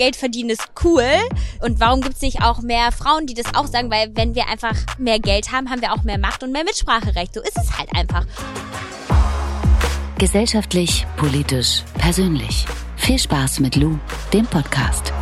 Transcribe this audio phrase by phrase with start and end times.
[0.00, 1.04] Geld verdienen ist cool.
[1.60, 3.90] Und warum gibt's nicht auch mehr Frauen, die das auch sagen?
[3.90, 7.34] Weil wenn wir einfach mehr Geld haben, haben wir auch mehr Macht und mehr Mitspracherecht.
[7.34, 8.24] So ist es halt einfach.
[10.16, 12.64] Gesellschaftlich, politisch, persönlich.
[12.96, 13.98] Viel Spaß mit Lou,
[14.32, 15.12] dem Podcast.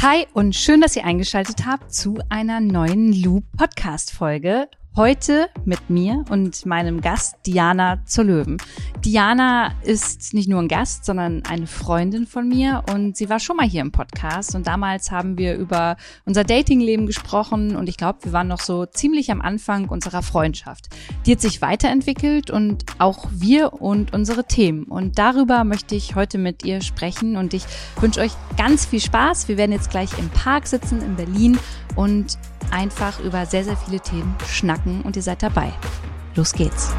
[0.00, 4.68] Hi und schön, dass ihr eingeschaltet habt zu einer neuen Lou Podcast Folge.
[4.98, 8.56] Heute mit mir und meinem Gast Diana zur Löwen.
[9.04, 13.58] Diana ist nicht nur ein Gast, sondern eine Freundin von mir und sie war schon
[13.58, 18.24] mal hier im Podcast und damals haben wir über unser Datingleben gesprochen und ich glaube,
[18.24, 20.88] wir waren noch so ziemlich am Anfang unserer Freundschaft.
[21.26, 26.38] Die hat sich weiterentwickelt und auch wir und unsere Themen und darüber möchte ich heute
[26.38, 27.62] mit ihr sprechen und ich
[28.00, 29.46] wünsche euch ganz viel Spaß.
[29.46, 31.56] Wir werden jetzt gleich im Park sitzen in Berlin
[31.94, 32.36] und
[32.72, 35.72] einfach über sehr, sehr viele Themen schnacken und ihr seid dabei.
[36.34, 36.92] Los geht's.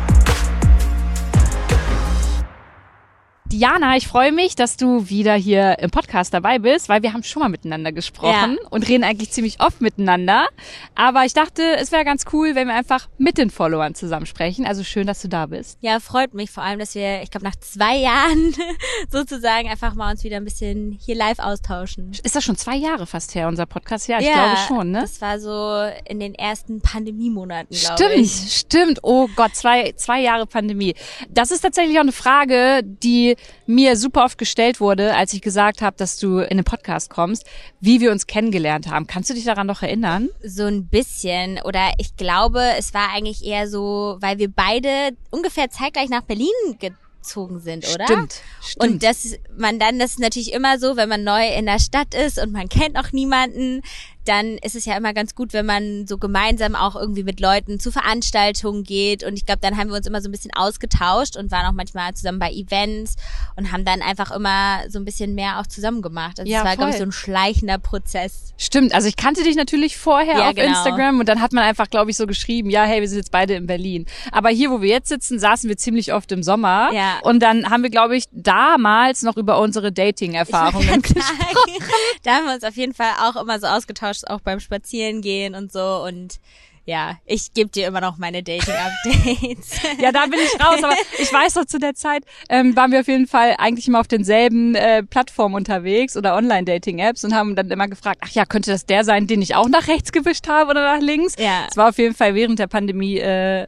[3.51, 7.23] Diana, ich freue mich, dass du wieder hier im Podcast dabei bist, weil wir haben
[7.23, 8.67] schon mal miteinander gesprochen Ja.
[8.69, 10.45] und reden eigentlich ziemlich oft miteinander.
[10.93, 14.67] Aber ich dachte, es wäre ganz cool, wenn wir einfach mit den Followern zusammen sprechen.
[14.67, 15.79] Also schön, dass du da bist.
[15.81, 18.53] Ja, freut mich vor allem, dass wir, ich glaube, nach zwei Jahren
[19.11, 22.11] sozusagen einfach mal uns wieder ein bisschen hier live austauschen.
[22.23, 24.07] Ist das schon zwei Jahre fast her, unser Podcast?
[24.07, 25.01] Ja, ich glaube schon, ne?
[25.01, 28.55] Das war so in den ersten Pandemiemonaten, glaube Stimmt, ich.
[28.57, 28.99] stimmt.
[29.01, 30.93] Oh Gott, zwei, zwei Jahre Pandemie.
[31.31, 35.81] Das ist tatsächlich auch eine Frage, die mir super oft gestellt wurde, als ich gesagt
[35.81, 37.45] habe, dass du in den Podcast kommst,
[37.79, 39.07] wie wir uns kennengelernt haben.
[39.07, 40.29] Kannst du dich daran noch erinnern?
[40.43, 41.59] So ein bisschen.
[41.63, 46.47] Oder ich glaube, es war eigentlich eher so, weil wir beide ungefähr zeitgleich nach Berlin
[46.79, 48.05] gezogen sind, oder?
[48.05, 48.91] Stimmt, stimmt.
[48.91, 52.15] Und dass man dann, das ist natürlich immer so, wenn man neu in der Stadt
[52.15, 53.81] ist und man kennt auch niemanden,
[54.29, 57.79] dann ist es ja immer ganz gut, wenn man so gemeinsam auch irgendwie mit Leuten
[57.79, 59.23] zu Veranstaltungen geht.
[59.23, 61.73] Und ich glaube, dann haben wir uns immer so ein bisschen ausgetauscht und waren auch
[61.73, 63.15] manchmal zusammen bei Events
[63.55, 66.39] und haben dann einfach immer so ein bisschen mehr auch zusammen gemacht.
[66.39, 68.53] Also Ja, es war, glaube ich, so ein schleichender Prozess.
[68.57, 70.67] Stimmt, also ich kannte dich natürlich vorher Ja, auf genau.
[70.67, 73.31] Instagram und dann hat man einfach, glaube ich, so geschrieben, ja, hey, wir sind jetzt
[73.31, 74.05] beide in Berlin.
[74.31, 76.91] Aber hier, wo wir jetzt sitzen, saßen wir ziemlich oft im Sommer.
[76.93, 77.19] Ja.
[77.23, 81.23] Und dann haben wir, glaube ich, damals noch über unsere Dating-Erfahrungen gesprochen.
[82.23, 85.71] da haben wir uns auf jeden Fall auch immer so ausgetauscht, auch beim Spazierengehen und
[85.71, 86.03] so.
[86.03, 86.39] Und
[86.85, 89.79] ja, ich gebe dir immer noch meine Dating-Updates.
[90.01, 93.01] Ja, da bin ich raus, aber ich weiß noch, zu der Zeit ähm, waren wir
[93.01, 97.69] auf jeden Fall eigentlich immer auf denselben äh, Plattformen unterwegs oder Online-Dating-Apps und haben dann
[97.69, 100.71] immer gefragt, ach ja, könnte das der sein, den ich auch nach rechts gewischt habe
[100.71, 101.35] oder nach links?
[101.37, 101.67] Ja.
[101.69, 103.67] Es war auf jeden Fall während der Pandemie äh,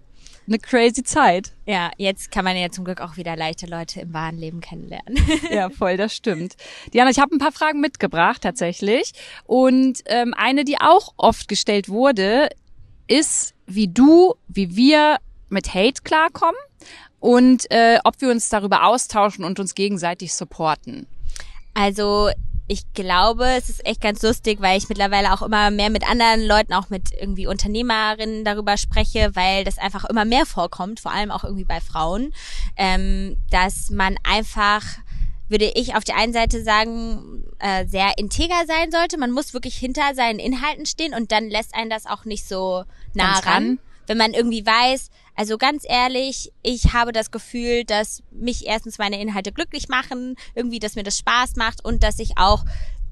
[0.52, 1.54] eine crazy Zeit.
[1.66, 5.18] ja, jetzt kann man ja zum Glück auch wieder leichte Leute im wahren Leben kennenlernen.
[5.52, 6.56] Ja, voll, das stimmt.
[6.94, 9.14] Diana, ich habe ein paar Fragen mitgebracht tatsächlich.
[9.46, 12.50] Und ähm, eine, die auch oft gestellt wurde,
[13.08, 15.18] ist, wie du, wie wir
[15.50, 16.60] mit Hate klarkommen
[17.20, 21.08] und äh, ob wir uns darüber austauschen und uns gegenseitig supporten.
[21.74, 22.30] Also
[22.72, 26.48] ich glaube, es ist echt ganz lustig, weil ich mittlerweile auch immer mehr mit anderen
[26.48, 31.32] Leuten, auch mit irgendwie Unternehmerinnen darüber spreche, weil das einfach immer mehr vorkommt, vor allem
[31.32, 32.34] auch irgendwie bei Frauen,
[32.78, 34.84] ähm, dass man einfach
[35.50, 39.18] würde ich auf der einen Seite sagen, äh, sehr integer sein sollte.
[39.18, 42.86] Man muss wirklich hinter seinen Inhalten stehen und dann lässt einen das auch nicht so
[43.14, 43.44] nah ran.
[43.44, 43.80] ran.
[44.08, 45.10] Wenn man irgendwie weiß,
[45.42, 50.78] also ganz ehrlich, ich habe das Gefühl, dass mich erstens meine Inhalte glücklich machen, irgendwie,
[50.78, 52.64] dass mir das Spaß macht und dass ich auch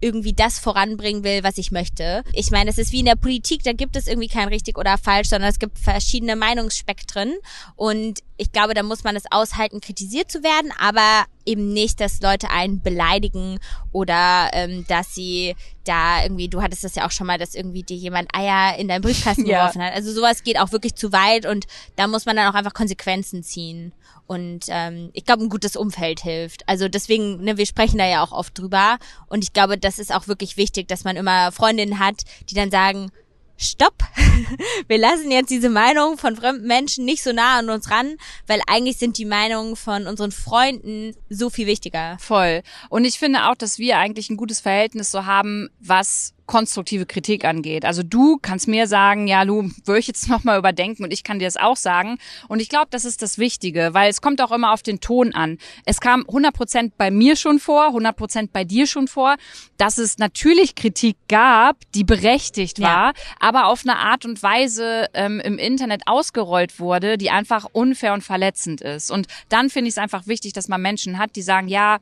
[0.02, 2.24] irgendwie das voranbringen will, was ich möchte.
[2.34, 4.98] Ich meine, es ist wie in der Politik, da gibt es irgendwie kein richtig oder
[4.98, 7.34] falsch, sondern es gibt verschiedene Meinungsspektren
[7.76, 12.22] und ich glaube, da muss man es aushalten, kritisiert zu werden, aber eben nicht, dass
[12.22, 13.60] Leute einen beleidigen
[13.92, 17.84] oder ähm, dass sie da irgendwie, du hattest das ja auch schon mal, dass irgendwie
[17.84, 19.60] dir jemand Eier in deinen Briefkasten Ja.
[19.60, 19.94] geworfen hat.
[19.94, 23.44] Also sowas geht auch wirklich zu weit und da muss man dann auch einfach Konsequenzen
[23.44, 23.94] ziehen.
[24.30, 26.70] Und ähm, ich glaube, ein gutes Umfeld hilft.
[26.70, 29.00] Also deswegen, ne, wir sprechen da ja auch oft drüber.
[29.26, 32.70] Und ich glaube, das ist auch wirklich wichtig, dass man immer Freundinnen hat, die dann
[32.70, 33.12] sagen,
[33.58, 33.96] stopp,
[34.88, 38.62] wir lassen jetzt diese Meinung von fremden Menschen nicht so nah an uns ran, weil
[38.68, 42.16] eigentlich sind die Meinungen von unseren Freunden so viel wichtiger.
[42.20, 42.62] Voll.
[42.90, 47.46] Und ich finde auch, dass wir eigentlich ein gutes Verhältnis so haben, was konstruktive Kritik
[47.46, 47.86] angeht.
[47.86, 51.38] Also du kannst mir sagen, ja, Lu, würde ich jetzt nochmal überdenken und ich kann
[51.38, 52.18] dir das auch sagen.
[52.48, 55.36] Und ich glaube, das ist das Wichtige, weil es kommt auch immer auf den Ton
[55.36, 55.60] an.
[55.86, 59.36] Es kam 100 Prozent bei mir schon vor, 100 Prozent bei dir schon vor,
[59.78, 62.88] dass es natürlich Kritik gab, die berechtigt Ja.
[62.88, 68.14] war, aber auf eine Art und Weise ähm, im Internet ausgerollt wurde, die einfach unfair
[68.14, 69.12] und verletzend ist.
[69.12, 72.00] Und dann finde ich es einfach wichtig, dass man Menschen hat, die sagen, ja,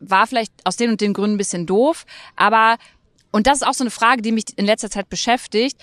[0.00, 2.04] war vielleicht aus den und den Gründen ein bisschen doof,
[2.36, 2.76] aber
[3.36, 5.76] und das ist auch so eine Frage, die mich in letzter Zeit beschäftigt,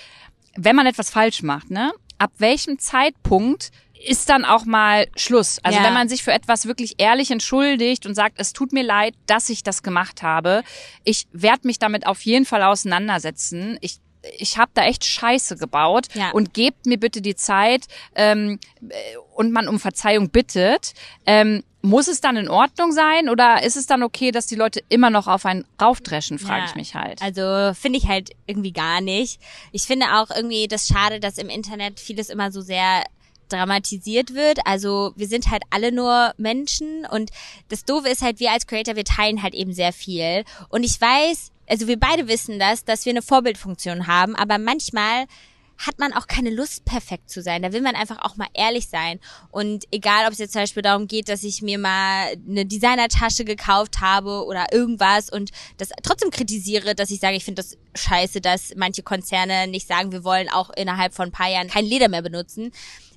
[0.56, 1.94] wenn man etwas falsch macht, ne?
[2.18, 3.70] Ab welchem Zeitpunkt
[4.08, 5.60] ist dann auch mal Schluss.
[5.62, 5.86] Also Ja.
[5.86, 9.50] wenn man sich für etwas wirklich ehrlich entschuldigt und sagt, es tut mir leid, dass
[9.50, 10.64] ich das gemacht habe,
[11.04, 13.78] ich werde mich damit auf jeden Fall auseinandersetzen.
[13.82, 13.98] Ich
[14.40, 16.32] ich habe da echt Scheiße gebaut Ja.
[16.32, 17.86] und gebt mir bitte die Zeit
[18.16, 18.60] ähm,
[18.90, 18.94] äh,
[19.36, 20.94] und man um Verzeihung bittet.
[21.26, 24.82] Ähm, muss es dann in Ordnung sein oder ist es dann okay, dass die Leute
[24.88, 26.70] immer noch auf einen raufdreschen, frage Ja.
[26.70, 27.22] ich mich halt.
[27.22, 29.42] Also finde ich halt irgendwie gar nicht.
[29.74, 33.04] Ich finde auch irgendwie das schade, dass im Internet vieles immer so sehr
[33.54, 34.66] dramatisiert wird.
[34.66, 37.32] Also wir sind halt alle nur Menschen und
[37.70, 40.44] das Doofe ist halt, wir als Creator, wir teilen halt eben sehr viel.
[40.70, 45.26] Und ich weiß, also wir beide wissen das, dass wir eine Vorbildfunktion haben, aber manchmal
[45.78, 47.62] hat man auch keine Lust, perfekt zu sein.
[47.62, 49.20] Da will man einfach auch mal ehrlich sein.
[49.52, 53.44] Und egal, ob es jetzt zum Beispiel darum geht, dass ich mir mal eine Designertasche
[53.44, 58.40] gekauft habe oder irgendwas und das trotzdem kritisiere, dass ich sage, ich finde das scheiße,
[58.40, 62.08] dass manche Konzerne nicht sagen, wir wollen auch innerhalb von ein paar Jahren kein Leder
[62.08, 62.72] mehr benutzen,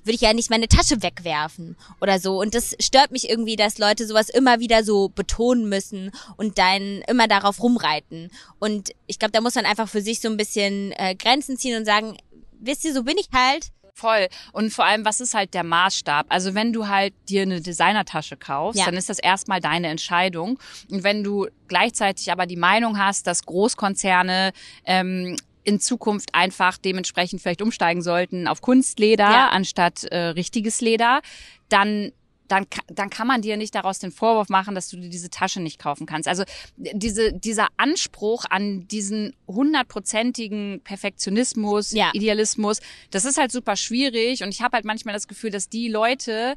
[0.07, 2.39] würde ich ja nicht meine Tasche wegwerfen oder so.
[2.39, 7.01] Und das stört mich irgendwie, dass Leute sowas immer wieder so betonen müssen und dann
[7.07, 8.31] immer darauf rumreiten.
[8.59, 11.77] Und ich glaube, da muss man einfach für sich so ein bisschen äh, Grenzen ziehen
[11.77, 12.17] und sagen,
[12.59, 13.67] wisst ihr, so bin ich halt.
[13.93, 14.27] Voll.
[14.53, 16.27] Und vor allem, was ist halt der Maßstab?
[16.29, 18.85] Also wenn du halt dir eine Designertasche kaufst, Ja.
[18.85, 20.59] dann ist das erstmal deine Entscheidung.
[20.91, 24.51] Und wenn du gleichzeitig aber die Meinung hast, dass Großkonzerne
[24.85, 25.35] ähm,
[25.67, 29.49] in Zukunft einfach dementsprechend vielleicht umsteigen sollten auf Kunstleder Ja.
[29.49, 31.21] anstatt äh, richtiges Leder,
[31.69, 32.11] dann
[32.49, 35.59] dann, dann kann man dir nicht daraus den Vorwurf machen, dass du dir diese Tasche
[35.59, 36.29] nicht kaufen kannst.
[36.29, 36.45] Also
[36.77, 42.11] diese, dieser Anspruch an diesen hundertprozentigen Perfektionismus, Ja.
[42.13, 42.79] Idealismus,
[43.11, 46.55] das ist halt super schwierig und ich habe halt manchmal das Gefühl, dass die Leute,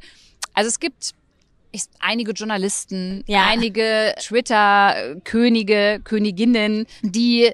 [0.54, 1.10] also es gibt
[1.72, 3.46] ich, einige Journalisten, Ja.
[3.48, 7.50] einige Twitter-Könige, Königinnen, die,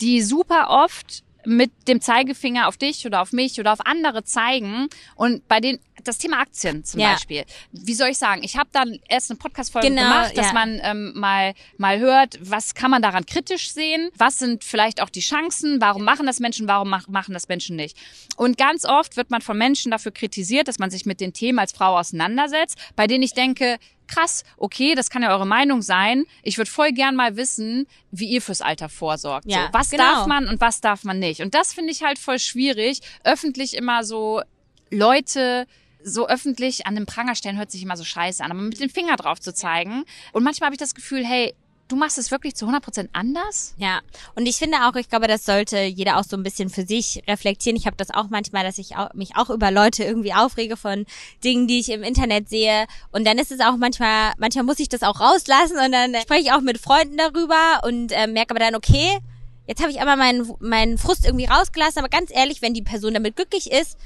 [0.00, 4.88] die super oft mit dem Zeigefinger auf dich oder auf mich oder auf andere zeigen
[5.14, 7.12] und bei den das Thema Aktien zum Ja.
[7.12, 7.44] Beispiel.
[7.72, 8.42] Wie soll ich sagen?
[8.44, 10.52] Ich habe dann erst eine Podcast-Folge Genau, gemacht, dass ja.
[10.52, 14.10] man ähm, mal mal hört, was kann man daran kritisch sehen?
[14.16, 15.80] Was sind vielleicht auch die Chancen?
[15.80, 16.68] Warum machen das Menschen?
[16.68, 17.96] Warum mach, machen das Menschen nicht?
[18.36, 21.58] Und ganz oft wird man von Menschen dafür kritisiert, dass man sich mit den Themen
[21.58, 23.78] als Frau auseinandersetzt, bei denen ich denke,
[24.08, 26.24] krass, okay, das kann ja eure Meinung sein.
[26.42, 29.46] Ich würde voll gern mal wissen, wie ihr fürs Alter vorsorgt.
[29.50, 30.02] Ja, so, was genau.
[30.02, 31.42] darf man und was darf man nicht?
[31.42, 34.42] Und das finde ich halt voll schwierig, öffentlich immer so
[34.90, 35.66] Leute
[36.02, 38.90] so öffentlich an den Pranger stellen, hört sich immer so scheiße an, aber mit dem
[38.90, 40.04] Finger drauf zu zeigen.
[40.32, 41.54] Und manchmal habe ich das Gefühl, hey,
[41.88, 43.74] du machst es wirklich zu 100% anders?
[43.78, 44.00] Ja,
[44.34, 47.22] und ich finde auch, ich glaube, das sollte jeder auch so ein bisschen für sich
[47.26, 47.76] reflektieren.
[47.76, 51.06] Ich habe das auch manchmal, dass ich auch, mich auch über Leute irgendwie aufrege von
[51.42, 52.86] Dingen, die ich im Internet sehe.
[53.10, 56.42] Und dann ist es auch manchmal, manchmal muss ich das auch rauslassen und dann spreche
[56.42, 59.18] ich auch mit Freunden darüber und äh, merke aber dann, okay,
[59.66, 61.98] jetzt habe ich aber meinen, meinen Frust irgendwie rausgelassen.
[61.98, 63.96] Aber ganz ehrlich, wenn die Person damit glücklich ist,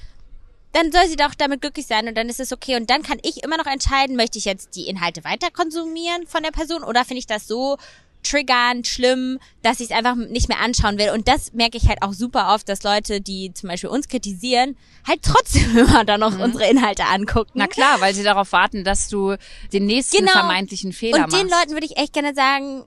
[0.73, 2.77] dann soll sie doch damit glücklich sein und dann ist es okay.
[2.77, 6.43] Und dann kann ich immer noch entscheiden, möchte ich jetzt die Inhalte weiter konsumieren von
[6.43, 7.77] der Person oder finde ich das so
[8.25, 11.11] triggernd, schlimm, dass ich es einfach nicht mehr anschauen will.
[11.11, 14.77] Und das merke ich halt auch super oft, dass Leute, die zum Beispiel uns kritisieren,
[15.07, 17.51] halt trotzdem immer dann noch unsere Inhalte angucken.
[17.55, 19.37] Na klar, weil sie darauf warten, dass du
[19.73, 20.31] den nächsten Genau.
[20.33, 21.61] vermeintlichen Fehler Und den machst.
[21.61, 22.85] Leuten würde ich echt gerne sagen,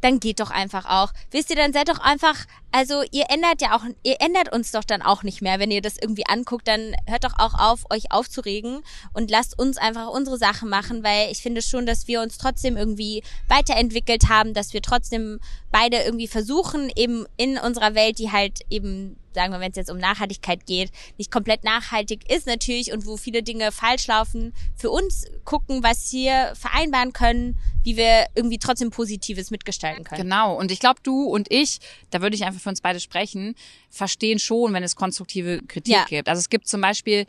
[0.00, 1.12] dann geht doch einfach auch.
[1.30, 2.36] Wisst ihr, dann seid doch einfach,
[2.72, 5.58] also ihr ändert ja auch, ihr ändert uns doch dann auch nicht mehr.
[5.58, 8.82] Wenn ihr das irgendwie anguckt, dann hört doch auch auf, euch aufzuregen
[9.12, 12.76] und lasst uns einfach unsere Sachen machen, weil ich finde schon, dass wir uns trotzdem
[12.76, 15.38] irgendwie weiterentwickelt haben, dass wir trotzdem
[15.70, 19.90] beide irgendwie versuchen, eben in unserer Welt, die halt eben sagen wir, wenn es jetzt
[19.90, 24.90] um Nachhaltigkeit geht, nicht komplett nachhaltig ist natürlich und wo viele Dinge falsch laufen, für
[24.90, 30.22] uns gucken, was wir vereinbaren können, wie wir irgendwie trotzdem Positives mitgestalten können.
[30.22, 30.56] Genau.
[30.56, 31.78] Und ich glaube, du und ich,
[32.10, 33.54] da würde ich einfach für uns beide sprechen,
[33.90, 36.04] verstehen schon, wenn es konstruktive Kritik Ja.
[36.08, 36.28] gibt.
[36.28, 37.26] Also es gibt zum Beispiel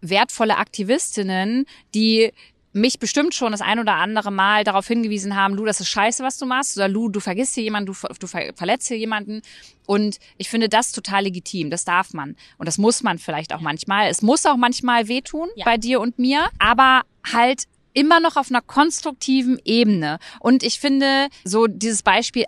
[0.00, 2.32] wertvolle Aktivistinnen, die
[2.72, 6.22] mich bestimmt schon das ein oder andere Mal darauf hingewiesen haben, Lu, das ist scheiße,
[6.22, 9.40] was du machst, oder Lu, du vergisst hier jemanden, du, du ver- verletzt hier jemanden.
[9.86, 12.36] Und ich finde das total legitim, das darf man.
[12.58, 14.10] Und das muss man vielleicht auch manchmal.
[14.10, 15.64] Es muss auch manchmal wehtun Ja.
[15.64, 17.62] bei dir und mir, aber halt
[17.94, 20.18] immer noch auf einer konstruktiven Ebene.
[20.40, 22.44] Und ich finde, so dieses Beispiel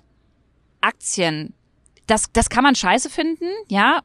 [0.83, 1.55] Aktien,
[2.09, 4.01] das, das kann man scheiße finden, ja.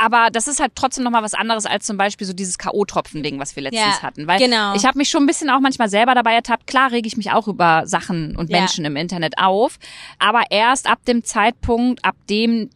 [0.00, 3.56] Aber das ist halt trotzdem nochmal was anderes als zum Beispiel so dieses K.O.-Tropfen-Ding, was
[3.56, 4.26] wir letztens Ja, hatten.
[4.26, 4.74] Weil genau.
[4.74, 6.66] ich habe mich schon ein bisschen auch manchmal selber dabei ertappt.
[6.66, 8.60] Klar rege ich mich auch über Sachen und Ja.
[8.60, 9.78] Menschen im Internet auf.
[10.18, 12.70] Aber erst ab dem Zeitpunkt, ab dem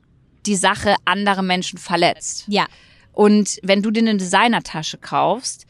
[0.45, 2.45] die Sache andere Menschen verletzt.
[2.49, 2.67] Ja,
[3.13, 5.67] Und wenn du dir eine Designertasche kaufst,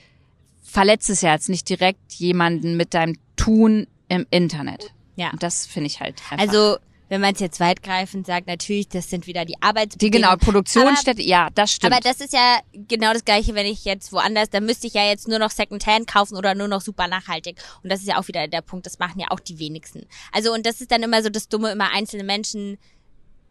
[0.65, 4.93] verletzt es ja jetzt nicht direkt jemanden mit deinem Tun im Internet.
[5.15, 5.31] ja.
[5.31, 6.45] Und das finde ich halt einfach.
[6.45, 6.77] Also
[7.09, 10.23] wenn man es jetzt weitgreifend sagt, natürlich, das sind wieder die Die Arbeitsbedingungen.
[10.23, 11.93] genau, Produktionsstätte, ja, das stimmt.
[11.93, 15.05] Aber das ist ja genau das Gleiche, wenn ich jetzt woanders, dann müsste ich ja
[15.05, 17.59] jetzt nur noch Secondhand kaufen oder nur noch super nachhaltig.
[17.83, 20.07] Und das ist ja auch wieder der Punkt, das machen ja auch die wenigsten.
[20.33, 22.79] Also, und das ist dann immer so das Dumme, immer einzelne Menschen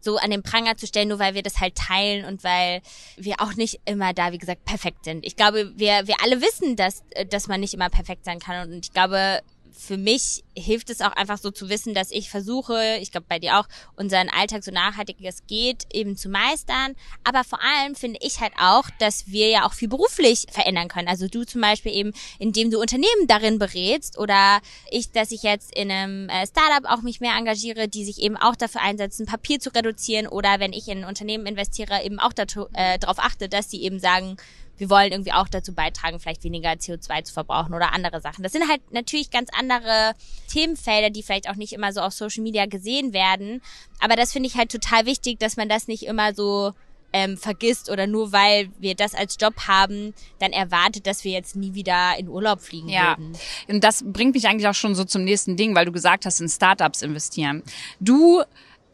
[0.00, 2.80] so an den Pranger zu stellen, nur weil wir das halt teilen und weil
[3.16, 5.26] wir auch nicht immer da, wie gesagt, perfekt sind.
[5.26, 8.70] Ich glaube, wir, wir alle wissen, dass, äh, dass man nicht immer perfekt sein kann.
[8.70, 9.40] Und ich glaube,
[9.76, 13.38] für mich hilft es auch einfach so zu wissen, dass ich versuche, ich glaube bei
[13.38, 16.94] dir auch, unseren Alltag so nachhaltig es geht eben zu meistern.
[17.24, 21.08] Aber vor allem finde ich halt auch, dass wir ja auch viel beruflich verändern können.
[21.08, 25.74] Also du zum Beispiel eben, indem du Unternehmen darin berätst oder ich, dass ich jetzt
[25.76, 29.60] in einem äh, Startup auch mich mehr engagiere, die sich eben auch dafür einsetzen, Papier
[29.60, 32.32] zu reduzieren oder wenn ich in ein Unternehmen investiere, eben auch
[32.72, 34.36] äh, darauf achte, dass sie eben sagen,
[34.78, 38.42] wir wollen irgendwie auch dazu beitragen, vielleicht weniger CO2 zu verbrauchen oder andere Sachen.
[38.42, 40.12] Das sind halt natürlich ganz andere
[40.52, 43.62] Themenfelder, die vielleicht auch nicht immer so auf Social Media gesehen werden.
[44.00, 46.72] Aber das finde ich halt total wichtig, dass man das nicht immer so
[47.12, 51.56] ähm, vergisst oder nur weil wir das als Job haben, dann erwartet, dass wir jetzt
[51.56, 53.32] nie wieder in Urlaub fliegen Ja, würden.
[53.68, 56.40] und das bringt mich eigentlich auch schon so zum nächsten Ding, weil du gesagt hast,
[56.40, 57.62] in Startups investieren.
[58.00, 58.42] Du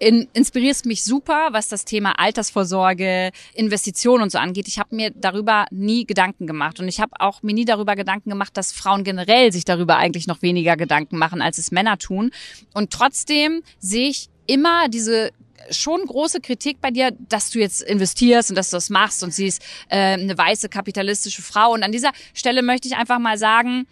[0.02, 4.66] in, inspirierst mich super, was das Thema Altersvorsorge, Investitionen und so angeht.
[4.66, 8.30] Ich habe mir darüber nie Gedanken gemacht und ich habe auch mir nie darüber Gedanken
[8.30, 12.32] gemacht, dass Frauen generell sich darüber eigentlich noch weniger Gedanken machen, als es Männer tun.
[12.74, 15.30] Und trotzdem sehe ich immer diese
[15.70, 19.32] schon große Kritik bei dir, dass du jetzt investierst und dass du das machst und
[19.32, 21.74] sie ist äh, eine weiße kapitalistische Frau.
[21.74, 23.86] Und an dieser Stelle möchte ich einfach mal sagen,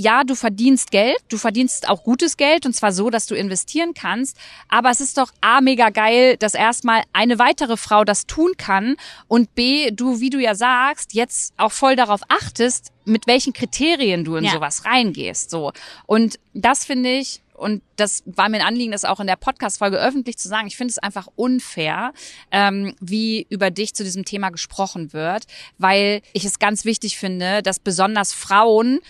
[0.00, 3.92] ja, du verdienst Geld, du verdienst auch gutes Geld und zwar so, dass du investieren
[3.94, 4.36] kannst.
[4.68, 8.96] Aber es ist doch A, mega geil, dass erstmal eine weitere Frau das tun kann
[9.28, 14.24] und B, du, wie du ja sagst, jetzt auch voll darauf achtest, mit welchen Kriterien
[14.24, 14.52] du in Ja.
[14.52, 15.72] sowas reingehst, so.
[16.06, 19.98] Und das finde ich, und das war mir ein Anliegen, das auch in der Podcast-Folge
[19.98, 20.66] öffentlich zu sagen.
[20.66, 22.14] Ich finde es einfach unfair,
[22.50, 25.44] ähm, wie über dich zu diesem Thema gesprochen wird,
[25.76, 29.00] weil ich es ganz wichtig finde, dass besonders Frauen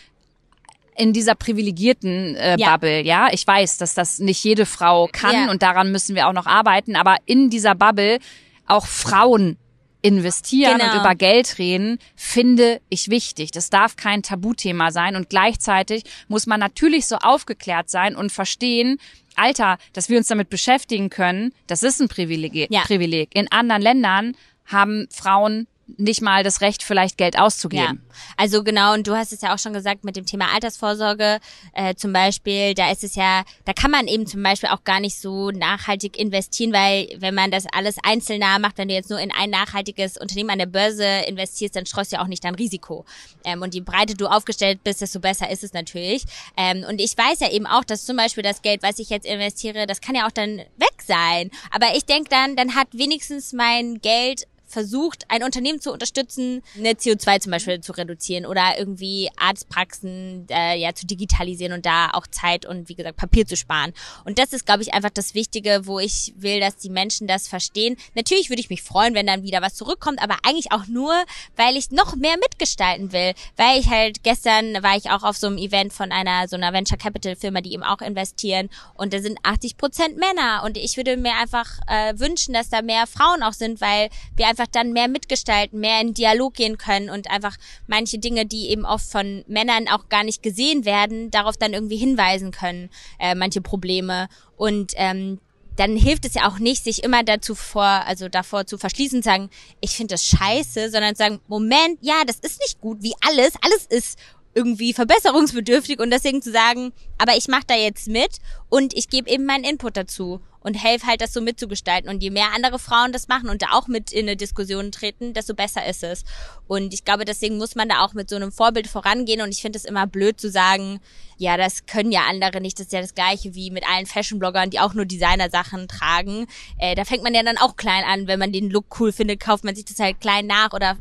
[1.01, 2.73] in dieser privilegierten äh, Ja.
[2.73, 3.29] Bubble, ja.
[3.33, 5.51] Ich weiß, dass das nicht jede Frau kann Ja.
[5.51, 8.19] und daran müssen wir auch noch arbeiten, aber in dieser Bubble
[8.67, 9.57] auch Frauen
[10.03, 10.93] investieren Genau.
[10.95, 13.51] und über Geld reden, finde ich wichtig.
[13.51, 18.99] Das darf kein Tabuthema sein und gleichzeitig muss man natürlich so aufgeklärt sein und verstehen,
[19.37, 22.71] Alter, dass wir uns damit beschäftigen können, das ist ein Privileg.
[22.71, 22.81] Ja.
[22.83, 23.35] Privileg.
[23.35, 25.67] In anderen Ländern haben Frauen
[25.97, 28.03] nicht mal das Recht, vielleicht Geld Ja, auszugeben.
[28.37, 31.39] also genau, und du hast es ja auch schon gesagt mit dem Thema Altersvorsorge
[31.73, 35.01] äh, zum Beispiel, da ist es ja, da kann man eben zum Beispiel auch gar
[35.01, 39.21] nicht so nachhaltig investieren, weil wenn man das alles einzeln macht, wenn du jetzt nur
[39.21, 42.55] in ein nachhaltiges Unternehmen an der Börse investierst, dann streust du ja auch nicht dein
[42.55, 43.05] Risiko.
[43.45, 46.25] Ähm, und je breiter du aufgestellt bist, desto besser ist es natürlich.
[46.57, 49.27] Ähm, und ich weiß ja eben auch, dass zum Beispiel das Geld, was ich jetzt
[49.27, 51.51] investiere, das kann ja auch dann weg sein.
[51.71, 56.93] Aber ich denke dann, dann hat wenigstens mein Geld versucht, ein Unternehmen zu unterstützen, eine
[56.93, 62.27] CO2 zum Beispiel zu reduzieren oder irgendwie Arztpraxen äh, ja zu digitalisieren und da auch
[62.27, 63.93] Zeit und wie gesagt Papier zu sparen.
[64.25, 67.49] Und das ist, glaube ich, einfach das Wichtige, wo ich will, dass die Menschen das
[67.49, 67.97] verstehen.
[68.15, 71.15] Natürlich würde ich mich freuen, wenn dann wieder was zurückkommt, aber eigentlich auch nur,
[71.57, 73.35] weil ich noch mehr mitgestalten will.
[73.57, 76.73] Weil ich halt gestern war ich auch auf so einem Event von einer so einer
[76.73, 80.97] Venture Capital Firma, die eben auch investieren und da sind 80 Prozent Männer und ich
[80.97, 84.93] würde mir einfach äh, wünschen, dass da mehr Frauen auch sind, weil wir einfach dann
[84.93, 89.45] mehr mitgestalten, mehr in Dialog gehen können und einfach manche Dinge, die eben oft von
[89.47, 94.29] Männern auch gar nicht gesehen werden, darauf dann irgendwie hinweisen können, äh, manche Probleme.
[94.57, 95.41] Und ähm,
[95.77, 99.49] dann hilft es ja auch nicht, sich immer dazu vor, also davor zu verschließen, sagen,
[99.81, 103.87] ich finde das scheiße, sondern sagen, Moment, ja, das ist nicht gut, wie alles, alles
[103.87, 104.19] ist
[104.55, 106.01] irgendwie verbesserungsbedürftig.
[106.01, 108.39] Und deswegen zu sagen, aber ich mache da jetzt mit
[108.69, 112.11] und ich gebe eben meinen Input dazu und helfe halt, das so mitzugestalten.
[112.11, 115.33] Und je mehr andere Frauen das machen und da auch mit in eine Diskussion treten,
[115.35, 116.25] desto besser ist es.
[116.71, 119.41] Und ich glaube, deswegen muss man da auch mit so einem Vorbild vorangehen.
[119.43, 121.01] Und ich finde es immer blöd zu sagen,
[121.37, 122.79] ja, das können ja andere nicht.
[122.79, 126.47] Das ist ja das Gleiche wie mit allen Fashion-Bloggern, die auch nur Designer-Sachen tragen.
[126.79, 128.29] Äh, da fängt man ja dann auch klein an.
[128.29, 130.97] Wenn man den Look cool findet, kauft man sich das halt klein nach oder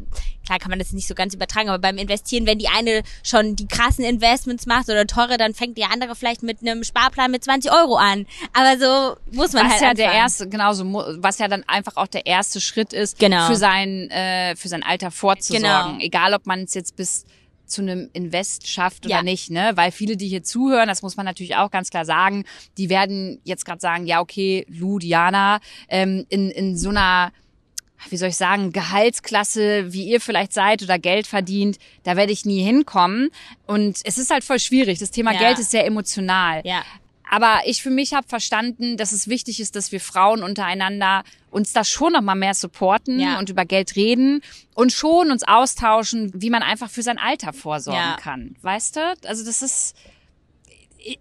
[0.45, 3.55] klar kann man das nicht so ganz übertragen, aber beim Investieren, wenn die eine schon
[3.55, 7.43] die krassen Investments macht oder teure, dann fängt die andere vielleicht mit einem Sparplan mit
[7.43, 8.25] 20 Euro an.
[8.53, 9.97] Aber so muss man was halt ja anfangen.
[9.97, 13.45] der erste, genau so, mu- was ja dann einfach auch der erste Schritt ist, Genau.
[13.45, 15.58] für sein, äh, für sein Alter vorzusorgen.
[15.63, 15.97] Genau.
[15.99, 17.25] Egal, ob man es jetzt bis
[17.65, 19.21] zu einem Invest schafft oder Ja.
[19.21, 19.71] nicht, ne?
[19.75, 22.45] Weil viele, die hier zuhören, das muss man natürlich auch ganz klar sagen,
[22.77, 27.31] die werden jetzt gerade sagen, ja, okay, Lu, Diana, ähm, in, in so einer
[28.09, 32.45] wie soll ich sagen, Gehaltsklasse, wie ihr vielleicht seid oder Geld verdient, da werde ich
[32.45, 33.29] nie hinkommen.
[33.67, 34.99] Und es ist halt voll schwierig.
[34.99, 35.39] Das Thema Ja.
[35.39, 36.61] Geld ist sehr emotional.
[36.63, 36.83] Ja.
[37.31, 41.73] Aber ich für mich habe verstanden, dass es wichtig ist, dass wir Frauen untereinander uns
[41.73, 43.37] da schon noch mal mehr supporten Ja.
[43.37, 44.41] und über Geld reden
[44.73, 48.17] und schon uns austauschen, wie man einfach für sein Alter vorsorgen Ja.
[48.17, 48.55] kann.
[48.61, 49.01] Weißt du?
[49.27, 49.95] Also das ist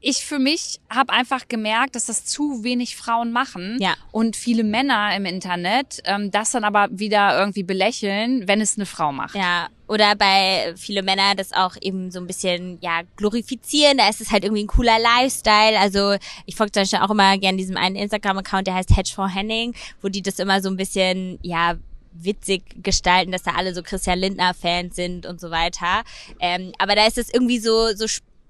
[0.01, 3.95] ich für mich habe einfach gemerkt, dass das zu wenig Frauen machen Ja.
[4.11, 8.87] und viele Männer im Internet ähm, das dann aber wieder irgendwie belächeln, wenn es eine
[8.87, 9.37] Frau macht.
[9.37, 13.99] Ja, oder bei viele Männer das auch eben so ein bisschen ja glorifizieren.
[13.99, 15.79] Da ist es halt irgendwie ein cooler Lifestyle.
[15.79, 16.17] Also
[16.47, 19.75] ich folge zum Beispiel auch immer gerne diesem einen Instagram-Account, der heißt Hedge for Henning,
[20.03, 21.77] wo die das immer so ein bisschen ja
[22.13, 26.03] witzig gestalten, dass da alle so Christian Lindner-Fans sind und so weiter.
[26.41, 28.07] Ähm, aber da ist es irgendwie so so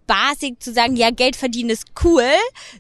[0.08, 2.24] spaßig zu sagen, ja, Geld verdienen ist cool.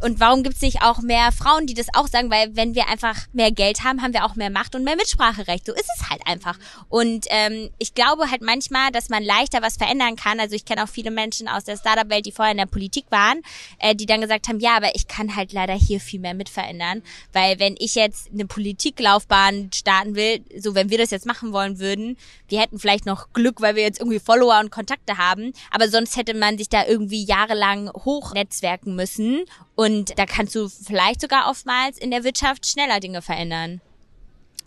[0.02, 2.30] Und warum gibt's nicht auch mehr Frauen, die das auch sagen?
[2.30, 5.66] Weil wenn wir einfach mehr Geld haben, haben wir auch mehr Macht und mehr Mitspracherecht.
[5.66, 6.58] So ist es halt einfach.
[6.88, 10.40] Und ähm, ich glaube halt manchmal, dass man leichter was verändern kann.
[10.40, 13.42] Also ich kenne auch viele Menschen aus der Startup-Welt, die vorher in der Politik waren,
[13.78, 17.02] äh, die dann gesagt haben, ja, aber ich kann halt leider hier viel mehr mitverändern.
[17.32, 21.78] Weil wenn ich jetzt eine Politiklaufbahn starten will, so wenn wir das jetzt machen wollen
[21.78, 22.16] würden,
[22.48, 26.16] wir hätten vielleicht noch Glück, weil wir jetzt irgendwie Follower und Kontakte haben, aber sonst
[26.16, 29.44] hätte man sich da irgendwie jahrelang hochnetzwerken müssen
[29.74, 33.80] und da kannst du vielleicht sogar oftmals in der Wirtschaft schneller Dinge verändern.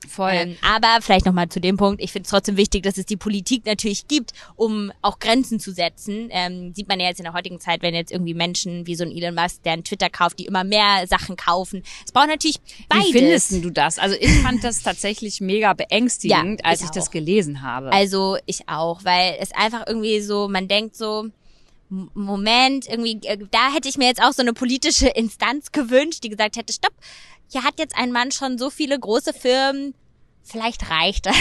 [0.07, 0.31] Voll.
[0.33, 3.17] Ähm, aber vielleicht nochmal zu dem Punkt, ich finde es trotzdem wichtig, dass es die
[3.17, 6.29] Politik natürlich gibt, um auch Grenzen zu setzen.
[6.31, 9.03] Ähm, sieht man ja jetzt in der heutigen Zeit, wenn jetzt irgendwie Menschen wie so
[9.03, 11.83] ein Elon Musk, der einen Twitter kauft, die immer mehr Sachen kaufen.
[12.03, 13.07] Es braucht natürlich beides.
[13.07, 13.99] Wie findest du das?
[13.99, 17.91] Also ich fand das tatsächlich mega beängstigend, Ja, als ich ich das gelesen habe.
[17.93, 21.27] Also ich auch, weil es einfach irgendwie so, man denkt so,
[22.13, 26.29] Moment, irgendwie, äh, da hätte ich mir jetzt auch so eine politische Instanz gewünscht, die
[26.29, 26.93] gesagt hätte, stopp,
[27.51, 29.93] hier hat jetzt ein Mann schon so viele große Firmen,
[30.43, 31.35] vielleicht reicht das.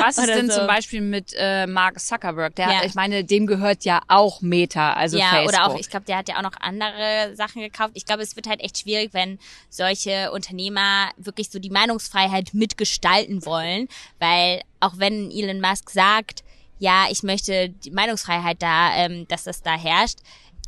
[0.00, 0.58] Was ist denn so.
[0.58, 2.54] zum Beispiel mit äh, Mark Zuckerberg?
[2.56, 2.84] Der, Ja.
[2.84, 5.48] ich meine, dem gehört ja auch Meta, also ja, Facebook.
[5.48, 7.92] oder auch, ich glaube, der hat ja auch noch andere Sachen gekauft.
[7.94, 9.38] Ich glaube, es wird halt echt schwierig, wenn
[9.70, 13.88] solche Unternehmer wirklich so die Meinungsfreiheit mitgestalten wollen,
[14.18, 16.44] weil auch wenn Elon Musk sagt,
[16.82, 20.18] ja, ich möchte die Meinungsfreiheit da, ähm, dass das da herrscht,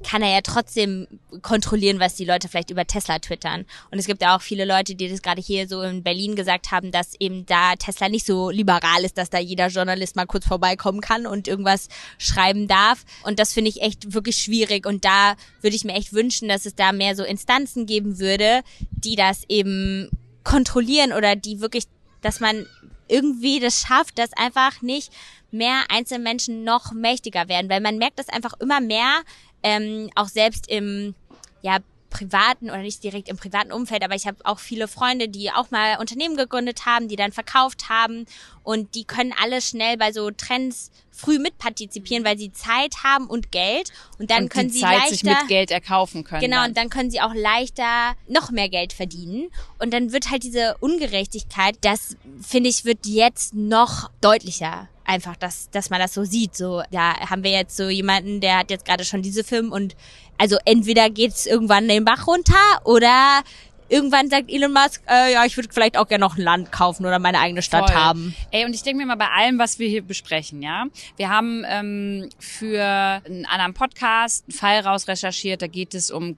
[0.05, 1.09] kann er ja trotzdem
[1.43, 3.65] kontrollieren, was die Leute vielleicht über Tesla twittern.
[3.91, 6.71] Und es gibt ja auch viele Leute, die das gerade hier so in Berlin gesagt
[6.71, 10.47] haben, dass eben da Tesla nicht so liberal ist, dass da jeder Journalist mal kurz
[10.47, 11.89] vorbeikommen kann und irgendwas
[12.19, 13.05] schreiben darf.
[13.25, 14.87] Und das finde ich echt wirklich schwierig.
[14.87, 18.63] Und da würde ich mir echt wünschen, dass es da mehr so Instanzen geben würde,
[18.93, 20.11] die das eben
[20.45, 21.87] kontrollieren oder die wirklich,
[22.21, 22.67] dass man
[23.09, 25.13] irgendwie das schafft, dass einfach nicht
[25.55, 29.23] mehr Einzelmenschen noch mächtiger werden, weil man merkt das einfach immer mehr,
[29.63, 31.15] ähm, auch selbst im
[31.63, 31.79] ja
[32.15, 35.73] privaten oder nicht direkt im privaten Umfeld, aber ich habe auch viele Freunde, die auch
[35.73, 38.27] mal Unternehmen gegründet haben, die dann verkauft haben
[38.63, 43.51] und die können alle schnell bei so Trends früh mitpartizipieren, weil sie Zeit haben und
[43.51, 46.41] Geld und dann und können sie Zeit leichter sich mit Geld erkaufen können.
[46.41, 46.69] Genau, dann.
[46.69, 49.51] und dann können sie auch leichter noch mehr Geld verdienen.
[49.81, 54.89] Und dann wird halt diese Ungerechtigkeit, das finde ich, wird jetzt noch deutlicher.
[55.05, 56.57] Einfach, dass, dass man das so sieht.
[56.57, 59.97] So, da haben wir jetzt so jemanden, der hat jetzt gerade schon diese Film und
[60.39, 63.43] also entweder geht's irgendwann den Bach runter oder
[63.89, 67.05] irgendwann sagt Elon Musk, äh, ja, ich würde vielleicht auch gerne noch ein Land kaufen
[67.07, 67.97] oder meine eigene Stadt Voll.
[67.97, 68.35] haben.
[68.51, 70.87] Ey, und ich denke mir mal bei allem, was wir hier besprechen, ja,
[71.17, 76.37] wir haben ähm, für einen anderen Podcast einen Fall raus recherchiert, da geht es um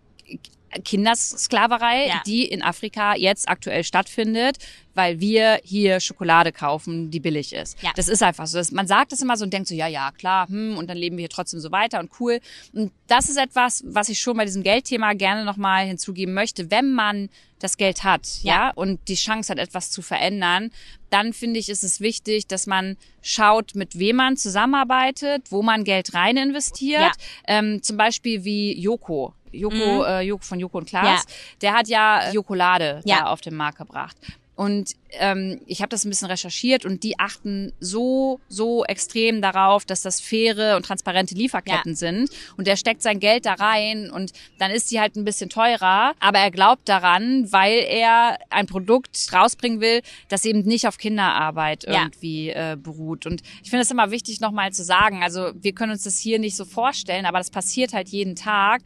[0.84, 2.22] Kindersklaverei, Ja.
[2.26, 4.58] die in Afrika jetzt aktuell stattfindet,
[4.94, 7.80] weil wir hier Schokolade kaufen, die billig ist.
[7.82, 7.90] Ja.
[7.96, 8.56] Das ist einfach so.
[8.58, 10.96] Das, man sagt es immer so und denkt so, ja, ja, klar, hm, und dann
[10.96, 12.40] leben wir hier trotzdem so weiter und cool.
[12.72, 16.70] Und das ist etwas, was ich schon bei diesem Geldthema gerne nochmal hinzugeben möchte.
[16.70, 18.70] Wenn man das Geld hat, ja, Ja.
[18.74, 20.70] und die Chance hat, etwas zu verändern,
[21.10, 25.84] dann finde ich, ist es wichtig, dass man schaut, mit wem man zusammenarbeitet, wo man
[25.84, 27.00] Geld rein investiert.
[27.00, 27.12] Ja.
[27.46, 29.34] Ähm, zum Beispiel wie Joko.
[29.57, 30.05] Joko, Mhm.
[30.07, 31.25] äh, Joko von Joko und Klaas,
[31.62, 33.21] der hat ja Jokolade Ja.
[33.21, 34.16] da auf den Markt gebracht.
[34.55, 39.85] Und ähm, ich habe das ein bisschen recherchiert und die achten so, so extrem darauf,
[39.85, 42.31] dass das faire und transparente Lieferketten sind.
[42.57, 46.14] Und der steckt sein Geld da rein und dann ist die halt ein bisschen teurer.
[46.21, 51.85] Aber er glaubt daran, weil er ein Produkt rausbringen will, das eben nicht auf Kinderarbeit
[51.85, 52.05] Ja.
[52.05, 53.27] irgendwie äh, beruht.
[53.27, 56.38] Und ich finde es immer wichtig, nochmal zu sagen, also wir können uns das hier
[56.38, 58.81] nicht so vorstellen, aber das passiert halt jeden Tag.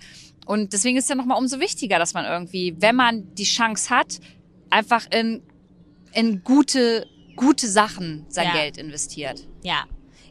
[0.46, 3.90] Und deswegen ist es ja nochmal umso wichtiger, dass man irgendwie, wenn man die Chance
[3.90, 4.20] hat,
[4.70, 5.42] einfach in,
[6.12, 8.52] in gute, gute Sachen sein Ja.
[8.54, 9.46] Geld investiert.
[9.62, 9.84] Ja.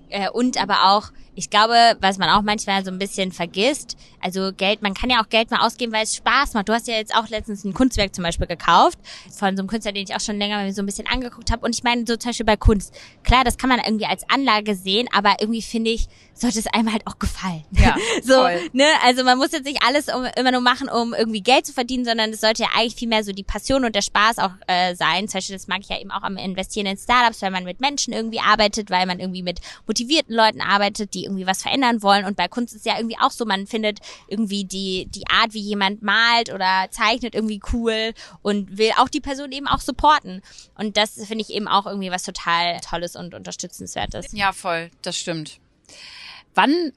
[0.09, 4.51] Äh, und aber auch, ich glaube, was man auch manchmal so ein bisschen vergisst, also
[4.55, 6.69] Geld, man kann ja auch Geld mal ausgeben, weil es Spaß macht.
[6.69, 8.99] Du hast ja jetzt auch letztens ein Kunstwerk zum Beispiel gekauft
[9.31, 11.65] von so einem Künstler, den ich auch schon länger so ein bisschen angeguckt habe.
[11.65, 14.75] Und ich meine, so zum Beispiel bei Kunst, klar, das kann man irgendwie als Anlage
[14.75, 17.63] sehen, aber irgendwie finde ich, sollte es einem halt auch gefallen.
[17.71, 18.69] Ja, so, voll.
[18.73, 21.73] ne, also man muss jetzt nicht alles um, immer nur machen, um irgendwie Geld zu
[21.73, 24.51] verdienen, sondern es sollte ja eigentlich viel mehr so die Passion und der Spaß auch
[24.67, 25.27] äh, sein.
[25.27, 27.79] Zum Beispiel, das mag ich ja eben auch am Investieren in Startups, weil man mit
[27.81, 32.25] Menschen irgendwie arbeitet, weil man irgendwie mit motivierten Leuten arbeitet, die irgendwie was verändern wollen.
[32.25, 35.62] Und bei Kunst ist ja irgendwie auch so, man findet irgendwie die, die Art, wie
[35.62, 40.41] jemand malt oder zeichnet irgendwie cool und will auch die Person eben auch supporten.
[40.75, 44.32] Und das finde ich eben auch irgendwie was total Tolles und Unterstützenswertes.
[44.32, 45.60] Ja, voll, das stimmt.
[46.55, 46.93] Wann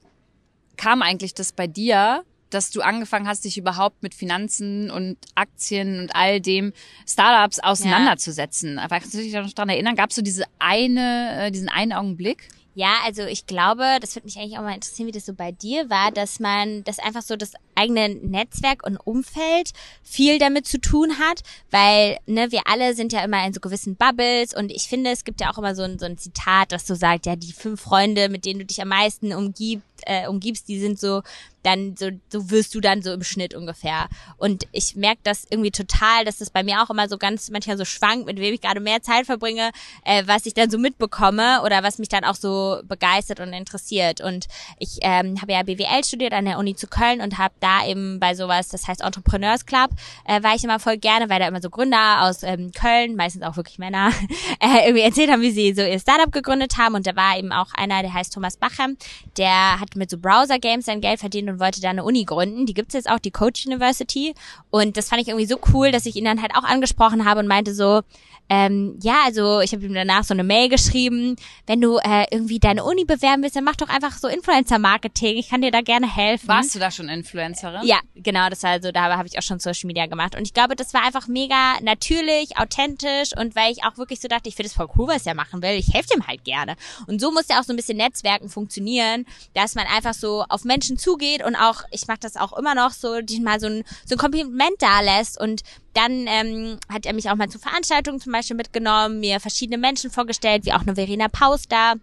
[0.77, 5.99] kam eigentlich das bei dir, dass du angefangen hast, dich überhaupt mit Finanzen und Aktien
[6.01, 6.73] und all dem
[7.07, 8.77] Startups auseinanderzusetzen?
[8.77, 8.87] Ja.
[8.87, 9.95] Kannst du dich da noch dran erinnern?
[9.95, 12.47] Gab es so diese eine, äh, diesen einen Augenblick?
[12.75, 15.51] Ja, also ich glaube, das würde mich eigentlich auch mal interessieren, wie das so bei
[15.51, 20.79] dir war, dass man, dass einfach so das eigene Netzwerk und Umfeld viel damit zu
[20.79, 24.87] tun hat, weil ne, wir alle sind ja immer in so gewissen Bubbles und ich
[24.87, 27.35] finde, es gibt ja auch immer so ein, so ein Zitat, das so sagt, ja,
[27.35, 31.21] die fünf Freunde, mit denen du dich am meisten umgibst, äh, umgibst, die sind so
[31.63, 34.07] dann so, so wirst du dann so im Schnitt ungefähr.
[34.37, 37.77] Und ich merke das irgendwie total, dass das bei mir auch immer so ganz manchmal
[37.77, 39.71] so schwankt, mit wem ich gerade mehr Zeit verbringe,
[40.03, 44.21] äh, was ich dann so mitbekomme oder was mich dann auch so begeistert und interessiert.
[44.21, 47.87] Und ich ähm, habe ja BWL studiert an der Uni zu Köln und habe da
[47.87, 49.91] eben bei sowas, das heißt Entrepreneurs Club,
[50.25, 53.43] äh, war ich immer voll gerne, weil da immer so Gründer aus ähm, Köln, meistens
[53.43, 54.11] auch wirklich Männer,
[54.59, 56.95] äh, irgendwie erzählt haben, wie sie so ihr Startup gegründet haben.
[56.95, 58.97] Und da war eben auch einer, der heißt Thomas Bachem,
[59.37, 62.65] der hat mit so Browser-Games sein Geld verdient und wollte da eine Uni gründen.
[62.65, 64.33] Die gibt's jetzt auch, die Coach University.
[64.69, 67.39] Und das fand ich irgendwie so cool, dass ich ihn dann halt auch angesprochen habe
[67.39, 68.01] und meinte so,
[68.49, 72.59] ähm, ja, also ich habe ihm danach so eine Mail geschrieben, wenn du äh, irgendwie
[72.59, 75.37] deine Uni bewerben willst, dann mach doch einfach so Influencer-Marketing.
[75.37, 76.47] Ich kann dir da gerne helfen.
[76.49, 77.87] Warst du da schon Influencerin?
[77.87, 80.35] Ja, genau, das war also, da habe ich auch schon Social Media gemacht.
[80.35, 84.27] Und ich glaube, das war einfach mega natürlich, authentisch und weil ich auch wirklich so
[84.27, 85.71] dachte, ich finde es voll cool, was er machen will.
[85.71, 86.75] Ich helfe dem halt gerne.
[87.07, 90.63] Und so muss ja auch so ein bisschen Netzwerken funktionieren, dass man einfach so auf
[90.63, 93.83] Menschen zugeht und auch, ich mache das auch immer noch so, die mal so ein,
[94.05, 95.61] so ein Kompliment da lässt und
[95.93, 100.11] dann ähm, hat er mich auch mal zu Veranstaltungen zum Beispiel mitgenommen, mir verschiedene Menschen
[100.11, 101.93] vorgestellt, wie auch eine Verena Paus da.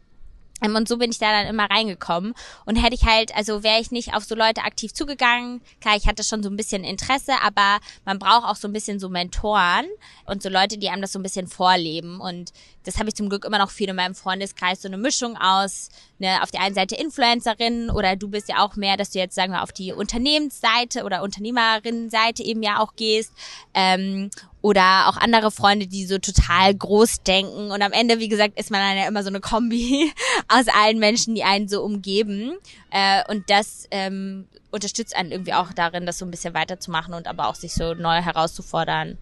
[0.63, 2.35] Ähm, und so bin ich da dann immer reingekommen.
[2.67, 5.61] Und hätte ich halt, also wäre ich nicht auf so Leute aktiv zugegangen.
[5.81, 8.99] Klar, ich hatte schon so ein bisschen Interesse, aber man braucht auch so ein bisschen
[8.99, 9.87] so Mentoren
[10.27, 12.21] und so Leute, die einem das so ein bisschen vorleben.
[12.21, 12.53] Und
[12.85, 15.91] das habe ich zum Glück immer noch viel in meinem Freundeskreis, so eine Mischung aus,
[16.19, 19.35] ne, auf der einen Seite Influencerin oder du bist ja auch mehr, dass du jetzt,
[19.35, 23.33] sagen wir, auf die Unternehmensseite oder Unternehmerinnenseite eben ja auch gehst.
[23.75, 24.31] Ähm,
[24.63, 27.71] oder auch andere Freunde, die so total groß denken.
[27.71, 30.13] Und am Ende, wie gesagt, ist man dann ja immer so eine Kombi
[30.49, 32.53] aus allen Menschen, die einen so umgeben.
[32.91, 37.27] Äh, und das ähm, unterstützt einen irgendwie auch darin, das so ein bisschen weiterzumachen und
[37.27, 39.17] aber auch sich so neu herauszufordern.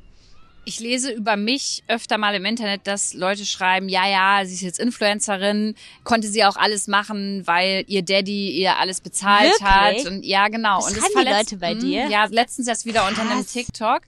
[0.64, 4.61] Ich lese über mich öfter mal im Internet, dass Leute schreiben, ja, ja, sie ist
[4.61, 5.74] jetzt Influencerin,
[6.05, 9.66] konnte sie auch alles machen, weil ihr Daddy ihr alles bezahlt Wirklich?
[9.66, 10.07] hat.
[10.07, 10.81] Und ja, genau.
[10.81, 12.09] Das und schreiben die Leute bei Hm, dir?
[12.11, 13.53] Ja, letztens erst wieder unter einem Krass.
[13.53, 14.03] TikTok.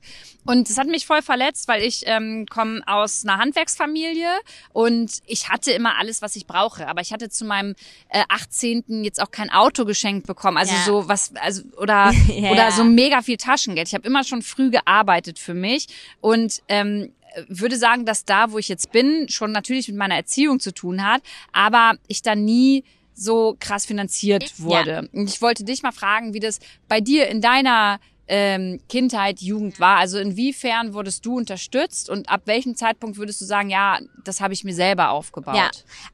[0.50, 4.28] Und das hat mich voll verletzt, weil ich ähm, komme aus einer Handwerksfamilie
[4.72, 6.88] und ich hatte immer alles, was ich brauche.
[6.88, 7.74] Aber ich hatte zu meinem
[8.08, 9.04] äh, 18.
[9.04, 10.56] jetzt auch kein Auto geschenkt bekommen.
[10.56, 10.82] Also Ja.
[10.84, 12.70] so was, also oder Ja, oder ja.
[12.72, 13.86] so mega viel Taschengeld.
[13.88, 15.86] Ich habe immer schon früh gearbeitet für mich
[16.20, 17.12] und ähm,
[17.48, 21.04] würde sagen, dass da, wo ich jetzt bin, schon natürlich mit meiner Erziehung zu tun
[21.06, 22.82] hat, aber ich da nie
[23.14, 24.64] so krass finanziert Ja.
[24.64, 25.08] wurde.
[25.12, 26.58] Und ich wollte dich mal fragen, wie das
[26.88, 28.00] bei dir in deiner
[28.32, 29.98] ähm, Kindheit, Jugend war.
[29.98, 34.54] Also inwiefern wurdest du unterstützt und ab welchem Zeitpunkt würdest du sagen, ja, das habe
[34.54, 35.56] ich mir selber aufgebaut?
[35.56, 35.70] Ja,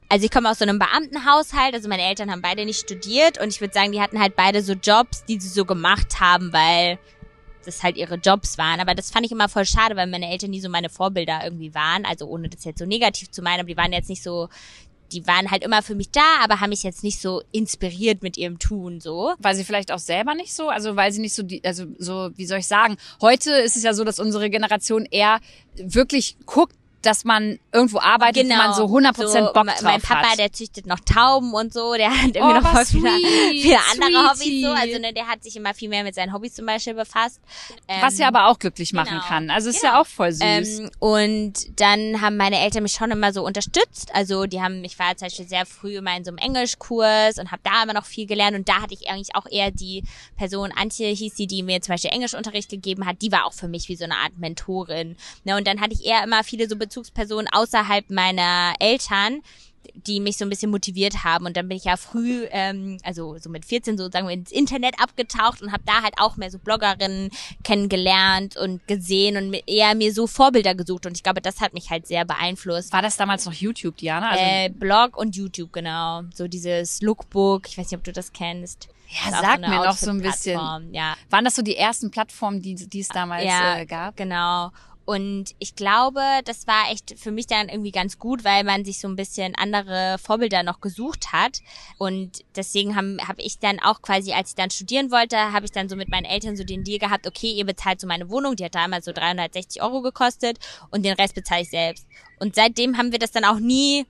[0.09, 3.49] also ich komme aus so einem Beamtenhaushalt, also meine Eltern haben beide nicht studiert und
[3.49, 6.97] ich würde sagen, die hatten halt beide so Jobs, die sie so gemacht haben, weil
[7.67, 8.79] das halt ihre Jobs waren.
[8.79, 11.75] Aber das fand ich immer voll schade, weil meine Eltern nie so meine Vorbilder irgendwie
[11.75, 12.05] waren.
[12.05, 14.49] Also ohne das jetzt so negativ zu meinen, aber die waren jetzt nicht so,
[15.11, 18.37] die waren halt immer für mich da, aber haben mich jetzt nicht so inspiriert mit
[18.37, 19.33] ihrem Tun so.
[19.39, 22.29] Weil sie vielleicht auch selber nicht so, also weil sie nicht so die, also so,
[22.35, 25.39] wie soll ich sagen, heute ist es ja so, dass unsere Generation eher
[25.75, 29.63] wirklich guckt, dass man irgendwo arbeitet, wo man so 100% Bock Genau.
[29.63, 30.39] mein, drauf Mein Papa, hat.
[30.39, 33.09] der züchtet noch Tauben und so, der hat irgendwie Oh, noch voll was viele,
[33.51, 34.71] viele andere Hobbys so.
[34.71, 37.39] Also ne, der hat sich immer viel mehr mit seinen Hobbys zum Beispiel befasst.
[37.87, 39.23] Ähm, Was ja aber auch glücklich machen genau.
[39.27, 39.49] kann.
[39.49, 39.93] Also ist Genau.
[39.93, 40.41] ja auch voll süß.
[40.41, 44.09] ähm, und dann haben meine Eltern mich schon immer so unterstützt.
[44.13, 47.51] Also die haben, ich war zum Beispiel sehr früh immer in so einem Englischkurs und
[47.51, 48.55] habe da immer noch viel gelernt.
[48.57, 50.03] Und da hatte ich eigentlich auch eher die
[50.35, 53.21] Person, Antje hieß sie, die mir zum Beispiel Englischunterricht gegeben hat.
[53.21, 55.15] Die war auch für mich wie so eine Art Mentorin.
[55.43, 59.41] Ne, und dann hatte ich eher immer viele so Bezugspersonen außerhalb meiner Eltern,
[60.05, 61.45] die mich so ein bisschen motiviert haben.
[61.45, 64.51] Und dann bin ich ja früh, ähm, also so mit 14 so sagen wir ins
[64.51, 67.31] Internet abgetaucht und habe da halt auch mehr so Bloggerinnen
[67.63, 71.05] kennengelernt und gesehen und eher mir so Vorbilder gesucht.
[71.05, 72.93] Und ich glaube, das hat mich halt sehr beeinflusst.
[72.93, 74.29] War das damals noch YouTube, Diana?
[74.29, 76.23] Also äh, Blog und YouTube, genau.
[76.33, 78.89] So dieses Lookbook, ich weiß nicht, ob du das kennst.
[79.09, 80.93] Ja, sag so mir noch so ein bisschen.
[80.93, 81.15] Ja.
[81.29, 84.17] Waren das so die ersten Plattformen, die, die es damals ja, äh, gab?
[84.17, 84.71] Genau.
[85.07, 88.99] Und ich glaube, das war echt für mich dann irgendwie ganz gut, weil man sich
[88.99, 91.61] so ein bisschen andere Vorbilder noch gesucht hat.
[91.97, 95.71] Und deswegen habe hab ich dann auch quasi, als ich dann studieren wollte, habe ich
[95.71, 98.57] dann so mit meinen Eltern so den Deal gehabt, okay, ihr bezahlt so meine Wohnung,
[98.57, 100.59] die hat damals so 360 Euro gekostet
[100.91, 102.05] und den Rest bezahle ich selbst.
[102.41, 104.05] Und seitdem haben wir das dann auch nie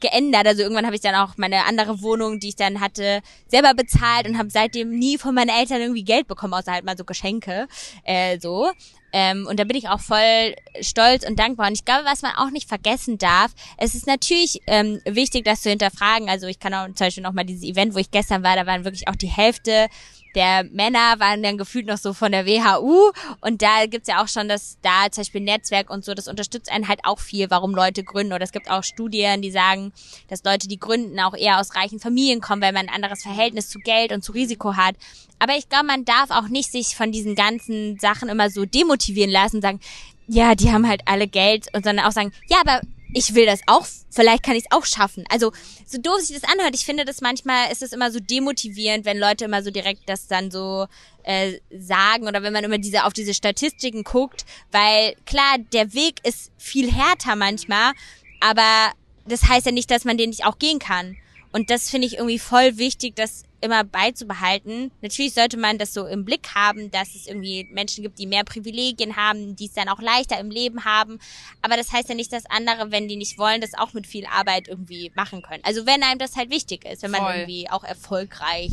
[0.00, 0.46] geändert.
[0.46, 4.28] Also irgendwann habe ich dann auch meine andere Wohnung, die ich dann hatte, selber bezahlt
[4.28, 7.66] und habe seitdem nie von meinen Eltern irgendwie Geld bekommen, außer halt mal so Geschenke.
[8.04, 8.70] Äh, so.
[9.18, 11.68] Ähm, und da bin ich auch voll stolz und dankbar.
[11.68, 15.62] Und ich glaube, was man auch nicht vergessen darf, es ist natürlich ähm, wichtig, das
[15.62, 16.28] zu hinterfragen.
[16.28, 18.66] Also ich kann auch zum Beispiel noch mal dieses Event, wo ich gestern war, da
[18.66, 19.88] waren wirklich auch die Hälfte
[20.36, 24.28] der Männer waren dann gefühlt noch so von der WHU und da gibt's ja auch
[24.28, 27.74] schon das da zum Beispiel Netzwerk und so, das unterstützt einen halt auch viel, warum
[27.74, 28.34] Leute gründen.
[28.34, 29.92] Oder es gibt auch Studien, die sagen,
[30.28, 33.70] dass Leute, die gründen, auch eher aus reichen Familien kommen, weil man ein anderes Verhältnis
[33.70, 34.94] zu Geld und zu Risiko hat.
[35.38, 39.30] Aber ich glaube, man darf auch nicht sich von diesen ganzen Sachen immer so demotivieren
[39.30, 39.80] lassen und sagen,
[40.28, 41.68] ja, die haben halt alle Geld.
[41.72, 42.80] Und sondern auch sagen, ja, aber
[43.12, 45.24] ich will das auch, vielleicht kann ich es auch schaffen.
[45.30, 45.52] Also
[45.86, 49.18] so doof sich das anhört, ich finde das manchmal ist es immer so demotivierend, wenn
[49.18, 50.86] Leute immer so direkt das dann so
[51.22, 56.20] äh, sagen oder wenn man immer diese auf diese Statistiken guckt, weil klar, der Weg
[56.24, 57.92] ist viel härter manchmal,
[58.40, 58.92] aber
[59.26, 61.16] das heißt ja nicht, dass man den nicht auch gehen kann.
[61.52, 64.90] Und das finde ich irgendwie voll wichtig, das immer beizubehalten.
[65.00, 68.44] Natürlich sollte man das so im Blick haben, dass es irgendwie Menschen gibt, die mehr
[68.44, 71.18] Privilegien haben, die es dann auch leichter im Leben haben.
[71.62, 74.26] Aber das heißt ja nicht, dass andere, wenn die nicht wollen, das auch mit viel
[74.26, 75.62] Arbeit irgendwie machen können.
[75.64, 77.34] Also wenn einem das halt wichtig ist, wenn man voll.
[77.34, 78.72] irgendwie auch erfolgreich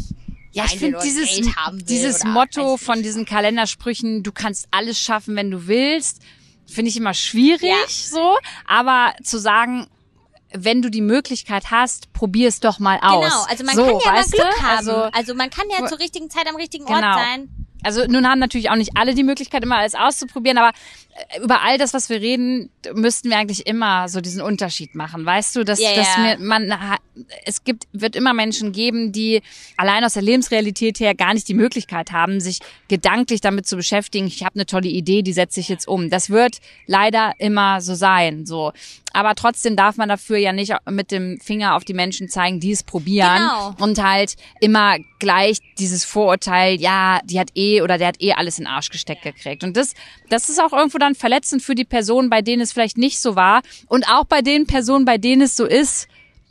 [0.53, 1.41] ja, ich finde dieses,
[1.86, 6.21] dieses Motto von diesen Kalendersprüchen, du kannst alles schaffen, wenn du willst,
[6.67, 7.88] finde ich immer schwierig ja.
[7.88, 8.38] so.
[8.67, 9.88] Aber zu sagen,
[10.55, 13.23] wenn du die Möglichkeit hast, probier es doch mal aus.
[13.23, 14.63] Genau, also man so, kann ja mal Glück du?
[14.63, 14.77] haben.
[14.77, 16.97] Also, also man kann ja zur richtigen Zeit am richtigen genau.
[16.97, 17.49] Ort sein.
[17.83, 20.71] Also nun haben natürlich auch nicht alle die Möglichkeit, immer alles auszuprobieren, aber
[21.33, 25.25] äh, über all das, was wir reden, müssten wir eigentlich immer so diesen Unterschied machen.
[25.25, 26.37] Weißt du, dass, yeah, dass yeah.
[26.37, 26.73] mir man
[27.45, 29.41] es gibt wird immer Menschen geben, die
[29.77, 34.27] allein aus der Lebensrealität her gar nicht die Möglichkeit haben, sich gedanklich damit zu beschäftigen.
[34.27, 36.09] Ich habe eine tolle Idee, die setze ich jetzt um.
[36.09, 38.45] Das wird leider immer so sein.
[38.45, 38.71] So,
[39.13, 42.71] aber trotzdem darf man dafür ja nicht mit dem Finger auf die Menschen zeigen, die
[42.71, 43.76] es probieren genau.
[43.80, 48.58] und halt immer gleich dieses Vorurteil, ja, die hat eh oder der hat eh alles
[48.58, 49.63] in den Arsch gesteckt gekriegt.
[49.63, 49.93] Und das,
[50.30, 53.36] das ist auch irgendwo dann verletzend für die Personen, bei denen es vielleicht nicht so
[53.36, 56.08] war und auch bei den Personen, bei denen es so ist,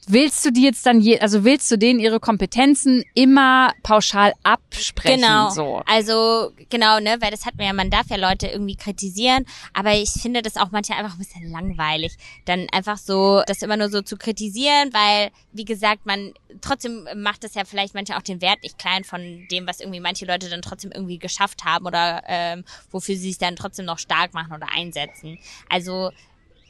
[0.08, 5.20] Willst du die jetzt dann je, also willst du denen ihre Kompetenzen immer pauschal absprechen?
[5.20, 5.50] Genau.
[5.50, 5.82] So?
[5.86, 9.94] Also genau, ne, weil das hat man ja, man darf ja Leute irgendwie kritisieren, aber
[9.94, 13.90] ich finde das auch manchmal einfach ein bisschen langweilig, dann einfach so das immer nur
[13.90, 18.40] so zu kritisieren, weil wie gesagt, man trotzdem macht das ja vielleicht manchmal auch den
[18.40, 22.24] Wert nicht klein von dem, was irgendwie manche Leute dann trotzdem irgendwie geschafft haben oder
[22.26, 25.38] ähm, wofür sie sich dann trotzdem noch stark machen oder einsetzen.
[25.68, 26.10] Also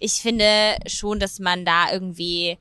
[0.01, 2.59] ich finde schon, dass man da irgendwie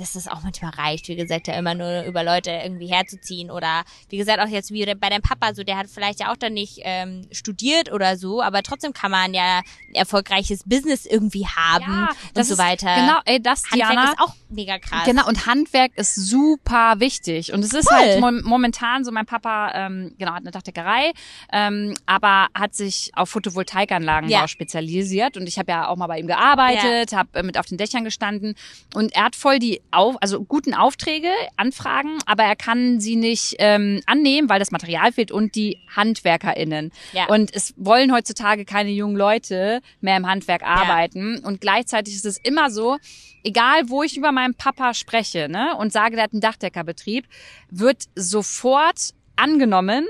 [0.00, 3.84] dass das auch manchmal reicht, wie gesagt, ja immer nur über Leute irgendwie herzuziehen oder
[4.08, 6.54] wie gesagt auch jetzt wie bei deinem Papa, so der hat vielleicht ja auch dann
[6.54, 11.84] nicht ähm, studiert oder so, aber trotzdem kann man ja ein erfolgreiches Business irgendwie haben
[11.84, 12.94] ja, und so weiter.
[12.94, 15.04] Genau, ey, das Handwerk Diana, ist auch mega krass.
[15.04, 17.98] Genau und Handwerk ist super wichtig und es ist Voll.
[17.98, 21.12] halt mo momentan so mein Papa ähm, genau hat eine Dachdeckerei,
[21.52, 24.48] ähm, aber hat sich auf Photovoltaikanlagenbau ja.
[24.48, 27.18] spezialisiert und ich habe ja auch mal bei ihm gearbeitet, ja.
[27.18, 28.54] habe mit auf den Dächern gestanden
[28.94, 33.56] und er hat voll die auf, also guten Aufträge, Anfragen, aber er kann sie nicht
[33.58, 36.92] ähm, annehmen, weil das Material fehlt und die HandwerkerInnen.
[37.12, 37.26] Ja.
[37.26, 41.38] Und es wollen heutzutage keine jungen Leute mehr im Handwerk arbeiten.
[41.40, 41.46] Ja.
[41.46, 42.98] Und gleichzeitig ist es immer so,
[43.44, 47.26] egal wo ich über meinen Papa spreche ne, und sage, der hat einen Dachdeckerbetrieb,
[47.70, 50.06] wird sofort angenommen,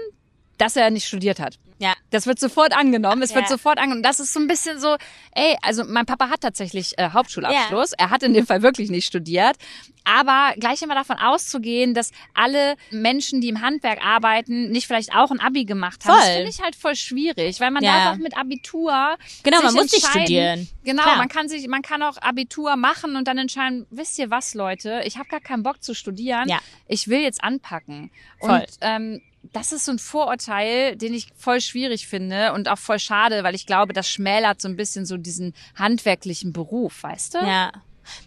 [0.59, 1.59] dass er nicht studiert hat.
[1.81, 1.95] Ja.
[2.11, 3.23] Das wird sofort angenommen.
[3.23, 4.03] Es wird sofort angenommen.
[4.03, 4.97] Das ist so ein bisschen so,
[5.33, 7.93] ey, also mein Papa hat tatsächlich äh, Hauptschulabschluss.
[7.93, 7.97] Ja.
[7.99, 9.57] Er hat in dem Fall wirklich nicht studiert.
[10.05, 15.31] Aber gleich immer davon auszugehen, dass alle Menschen, die im Handwerk arbeiten, nicht vielleicht auch
[15.31, 16.27] ein Abi gemacht haben, voll.
[16.27, 18.05] das finde ich halt voll schwierig, weil man ja.
[18.05, 20.69] darf auch mit Abitur genau, man muss nicht studieren.
[20.85, 21.17] Genau, Klar.
[21.17, 25.03] man kann sich, man kann auch Abitur machen und dann entscheiden, wisst ihr was, Leute,
[25.05, 26.59] ich habe gar keinen Bock zu studieren, ja.
[26.89, 28.11] ich will jetzt anpacken.
[28.41, 28.51] Voll.
[28.51, 29.21] Und ähm,
[29.53, 33.55] das ist so ein Vorurteil, den ich voll schwierig finde und auch voll schade, weil
[33.55, 37.39] ich glaube, das schmälert so ein bisschen so diesen handwerklichen Beruf, weißt du?
[37.39, 37.73] Ja.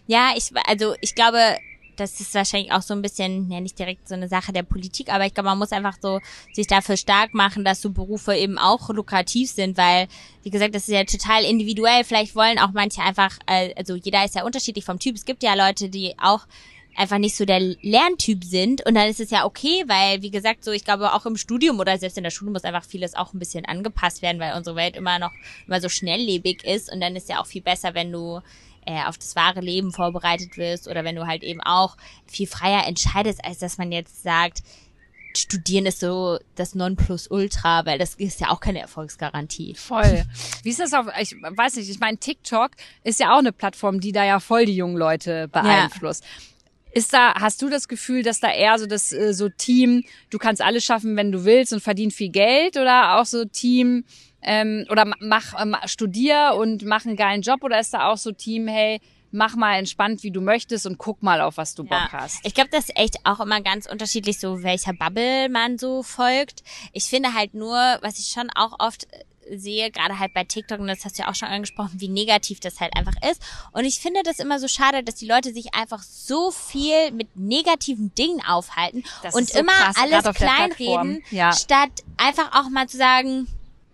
[0.06, 1.38] Ja, ich, also ich glaube,
[1.96, 5.12] das ist wahrscheinlich auch so ein bisschen, ja nicht direkt so eine Sache der Politik,
[5.12, 6.20] aber ich glaube, man muss einfach so
[6.52, 10.08] sich dafür stark machen, dass so Berufe eben auch lukrativ sind, weil,
[10.42, 12.04] wie gesagt, das ist ja total individuell.
[12.04, 15.16] Vielleicht wollen auch manche einfach, äh, also jeder ist ja unterschiedlich vom Typ.
[15.16, 16.46] Es gibt ja Leute, die auch
[16.96, 20.64] einfach nicht so der Lerntyp sind und dann ist es ja okay, weil wie gesagt,
[20.64, 23.32] so ich glaube auch im Studium oder selbst in der Schule muss einfach vieles auch
[23.32, 25.32] ein bisschen angepasst werden, weil unsere Welt immer noch
[25.66, 28.40] immer so schnelllebig ist und dann ist ja auch viel besser, wenn du
[28.86, 32.86] äh, auf das wahre Leben vorbereitet wirst oder wenn du halt eben auch viel freier
[32.86, 34.62] entscheidest, als dass man jetzt sagt,
[35.36, 39.74] Studieren ist so das Nonplusultra, weil das ist ja auch keine Erfolgsgarantie.
[39.74, 40.24] Voll.
[40.62, 42.70] Wie ist das auf, ich weiß nicht, ich meine, TikTok
[43.02, 46.22] ist ja auch eine Plattform, die da ja voll die jungen Leute beeinflusst.
[46.22, 46.53] Ja.
[46.94, 50.38] Ist da, hast du das Gefühl, dass da eher so das äh, so Team, du
[50.38, 54.04] kannst alles schaffen, wenn du willst und verdien viel Geld oder auch so Team,
[54.44, 58.30] ähm, oder mach, ähm, studier und mach einen geilen Job oder ist da auch so
[58.30, 59.00] Team, hey,
[59.34, 62.38] mach mal entspannt, wie du möchtest und guck mal, auf was du Bock hast.
[62.44, 66.62] Ich glaube, das ist echt auch immer ganz unterschiedlich, so welcher Bubble man so folgt.
[66.92, 69.08] Ich finde halt nur, was ich schon auch oft
[69.50, 72.60] sehe, gerade halt bei TikTok, und das hast du ja auch schon angesprochen, wie negativ
[72.60, 73.42] das halt einfach ist.
[73.72, 77.36] Und ich finde das immer so schade, dass die Leute sich einfach so viel mit
[77.36, 81.52] negativen Dingen aufhalten das und so immer krass, alles kleinreden, ja.
[81.52, 83.46] statt einfach auch mal zu sagen,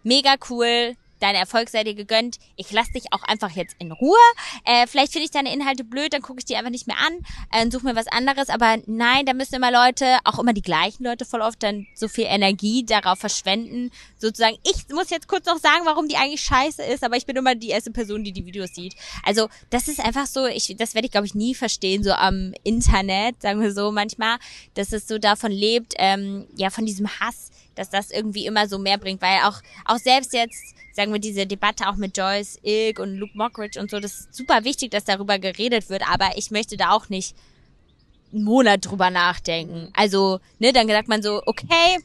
[0.02, 2.38] mega cool, deine Erfolg sei dir gegönnt.
[2.56, 4.18] Ich lass dich auch einfach jetzt in Ruhe.
[4.64, 7.20] Äh, vielleicht finde ich deine Inhalte blöd, dann gucke ich die einfach nicht mehr an
[7.52, 8.48] äh, suche mir was anderes.
[8.48, 12.08] Aber nein, da müssen immer Leute, auch immer die gleichen Leute voll oft dann so
[12.08, 13.90] viel Energie darauf verschwenden.
[14.18, 17.36] Sozusagen, ich muss jetzt kurz noch sagen, warum die eigentlich scheiße ist, aber ich bin
[17.36, 18.94] immer die erste Person, die die Videos sieht.
[19.24, 22.52] Also das ist einfach so, ich, das werde ich glaube ich nie verstehen, so am
[22.62, 24.38] Internet, sagen wir so manchmal,
[24.74, 27.50] dass es so davon lebt, ähm, ja, von diesem Hass
[27.80, 31.46] dass das irgendwie immer so mehr bringt, weil auch, auch selbst jetzt, sagen wir, diese
[31.46, 35.04] Debatte auch mit Joyce Ilk und Luke Mockridge und so, das ist super wichtig, dass
[35.04, 37.34] darüber geredet wird, aber ich möchte da auch nicht
[38.32, 39.88] einen Monat drüber nachdenken.
[39.94, 41.96] Also, ne, dann sagt man so, okay,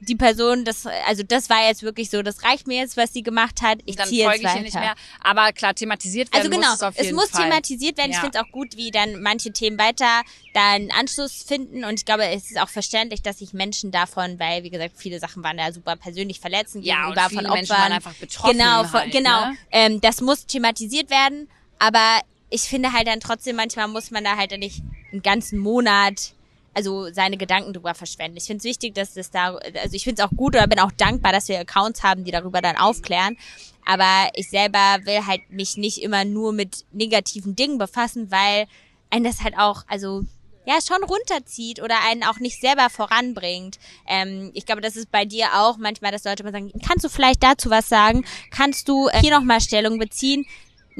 [0.00, 3.22] die Person, das, also das war jetzt wirklich so, das reicht mir jetzt, was sie
[3.22, 3.78] gemacht hat.
[3.84, 4.60] Ich ziehe jetzt weiter.
[4.60, 4.94] nicht mehr.
[5.20, 7.44] Aber klar, thematisiert werden also genau, muss es auf jeden es muss Fall.
[7.44, 8.12] thematisiert werden.
[8.12, 8.16] Ja.
[8.16, 10.22] Ich finde es auch gut, wie dann manche Themen weiter
[10.54, 11.84] da einen Anschluss finden.
[11.84, 15.18] Und ich glaube, es ist auch verständlich, dass sich Menschen davon, weil wie gesagt, viele
[15.18, 17.58] Sachen waren ja super persönlich verletzend ja, gegenüber und viele von Opfern.
[17.58, 18.58] Menschen waren einfach betroffen.
[18.58, 19.46] Genau, von, halt, genau.
[19.46, 19.58] Ne?
[19.70, 21.48] Ähm, das muss thematisiert werden.
[21.78, 24.82] Aber ich finde halt dann trotzdem, manchmal muss man da halt nicht
[25.12, 26.32] einen ganzen Monat
[26.78, 28.36] also seine Gedanken drüber verschwenden.
[28.36, 30.78] Ich finde es wichtig, dass das da, also ich finde es auch gut oder bin
[30.78, 33.36] auch dankbar, dass wir Accounts haben, die darüber dann aufklären.
[33.84, 38.68] Aber ich selber will halt mich nicht immer nur mit negativen Dingen befassen, weil
[39.10, 40.22] einen das halt auch, also
[40.66, 43.80] ja, schon runterzieht oder einen auch nicht selber voranbringt.
[44.06, 47.08] Ähm, ich glaube, das ist bei dir auch manchmal, dass Leute mal sagen, kannst du
[47.08, 48.24] vielleicht dazu was sagen?
[48.52, 50.46] Kannst du äh, hier nochmal Stellung beziehen?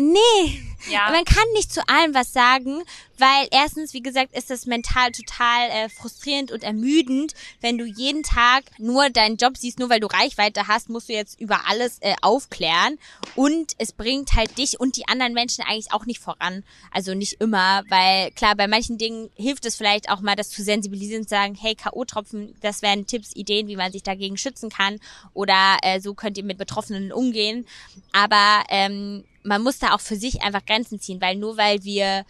[0.00, 1.10] Nee, ja.
[1.10, 2.84] man kann nicht zu allem was sagen,
[3.18, 8.22] weil erstens, wie gesagt, ist das mental total äh, frustrierend und ermüdend, wenn du jeden
[8.22, 11.98] Tag nur deinen Job siehst, nur weil du Reichweite hast, musst du jetzt über alles
[11.98, 12.96] äh, aufklären
[13.34, 16.62] und es bringt halt dich und die anderen Menschen eigentlich auch nicht voran.
[16.92, 20.62] Also nicht immer, weil klar, bei manchen Dingen hilft es vielleicht auch mal, das zu
[20.62, 25.00] sensibilisieren und sagen, hey, K.O.-Tropfen, das wären Tipps, Ideen, wie man sich dagegen schützen kann
[25.34, 27.66] oder äh, so könnt ihr mit Betroffenen umgehen.
[28.12, 32.24] Aber ähm, man muss da auch für sich einfach Grenzen ziehen, weil nur weil wir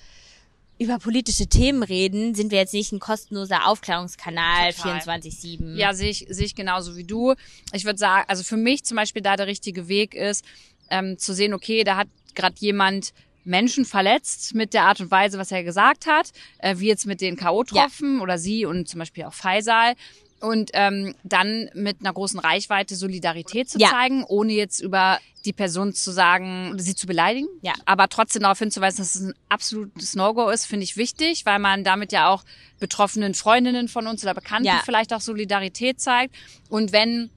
[0.79, 5.75] über politische Themen reden, sind wir jetzt nicht ein kostenloser Aufklärungskanal 24-7.
[5.75, 7.35] Ja, sehe ich, sehe ich genauso wie du.
[7.73, 10.45] Ich würde sagen, also für mich zum Beispiel da der richtige Weg ist,
[10.89, 13.13] ähm, zu sehen, okay, da hat gerade jemand
[13.45, 17.21] Menschen verletzt mit der Art und Weise, was er gesagt hat, äh, wie jetzt mit
[17.21, 18.23] den K.O.-Tropfen ja.
[18.23, 19.95] oder sie und zum Beispiel auch Faisal
[20.41, 23.89] und ähm, dann mit einer großen Reichweite Solidarität zu ja.
[23.89, 27.49] zeigen, ohne jetzt über die Person zu sagen, sie zu beleidigen.
[27.63, 27.73] Ja.
[27.87, 31.85] Aber trotzdem darauf hinzuweisen, dass es ein absolutes No-Go ist, finde ich wichtig, weil man
[31.85, 32.45] damit ja auch
[32.79, 34.83] betroffenen Freundinnen von uns oder Bekannten ja.
[34.85, 36.35] vielleicht auch Solidarität zeigt.
[36.69, 37.31] Und wenn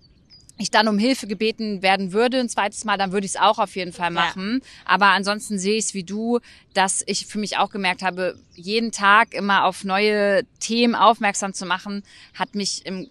[0.62, 3.60] ich dann um Hilfe gebeten werden würde, ein zweites Mal, dann würde ich es auch
[3.60, 4.62] auf jeden Fall machen.
[4.62, 4.70] Ja.
[4.86, 6.40] Aber ansonsten sehe ich es wie du,
[6.74, 11.66] dass ich für mich auch gemerkt habe, jeden Tag immer auf neue Themen aufmerksam zu
[11.66, 13.10] machen, hat mich im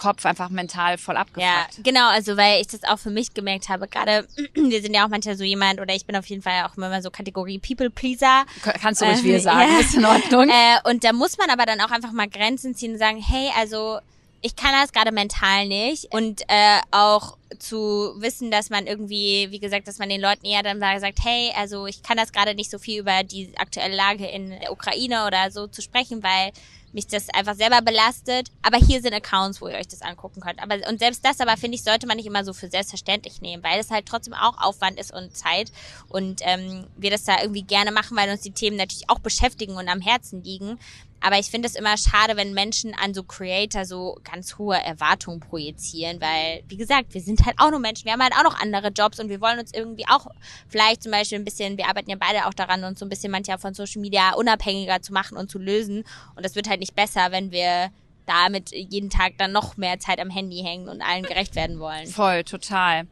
[0.00, 1.44] Kopf einfach mental voll abgefuckt.
[1.44, 5.04] Ja, genau, also weil ich das auch für mich gemerkt habe, gerade wir sind ja
[5.04, 7.90] auch manchmal so jemand oder ich bin auf jeden Fall auch immer so Kategorie People
[7.90, 8.44] Pleaser.
[8.80, 9.80] Kannst du ruhig äh, wir sagen, ja.
[9.80, 10.48] ist in Ordnung.
[10.48, 13.50] Äh, und da muss man aber dann auch einfach mal Grenzen ziehen und sagen, hey,
[13.58, 14.00] also
[14.42, 19.58] ich kann das gerade mental nicht und äh, auch zu wissen, dass man irgendwie, wie
[19.58, 22.70] gesagt, dass man den Leuten eher dann sagt, hey, also ich kann das gerade nicht
[22.70, 26.52] so viel über die aktuelle Lage in der Ukraine oder so zu sprechen, weil
[26.92, 28.50] mich das einfach selber belastet.
[28.62, 30.62] Aber hier sind Accounts, wo ihr euch das angucken könnt.
[30.62, 33.62] Aber und selbst das aber finde ich sollte man nicht immer so für selbstverständlich nehmen,
[33.62, 35.70] weil es halt trotzdem auch Aufwand ist und Zeit
[36.08, 39.76] und ähm, wir das da irgendwie gerne machen, weil uns die Themen natürlich auch beschäftigen
[39.76, 40.78] und am Herzen liegen.
[41.20, 45.40] Aber ich finde es immer schade, wenn Menschen an so Creator so ganz hohe Erwartungen
[45.40, 48.06] projizieren, weil, wie gesagt, wir sind halt auch nur Menschen.
[48.06, 50.26] Wir haben halt auch noch andere Jobs und wir wollen uns irgendwie auch
[50.68, 53.30] vielleicht zum Beispiel ein bisschen, wir arbeiten ja beide auch daran, uns so ein bisschen
[53.30, 56.04] manchmal von Social Media unabhängiger zu machen und zu lösen.
[56.36, 57.90] Und das wird halt nicht besser, wenn wir
[58.26, 62.06] damit jeden Tag dann noch mehr Zeit am Handy hängen und allen gerecht werden wollen.
[62.06, 63.06] Voll, total.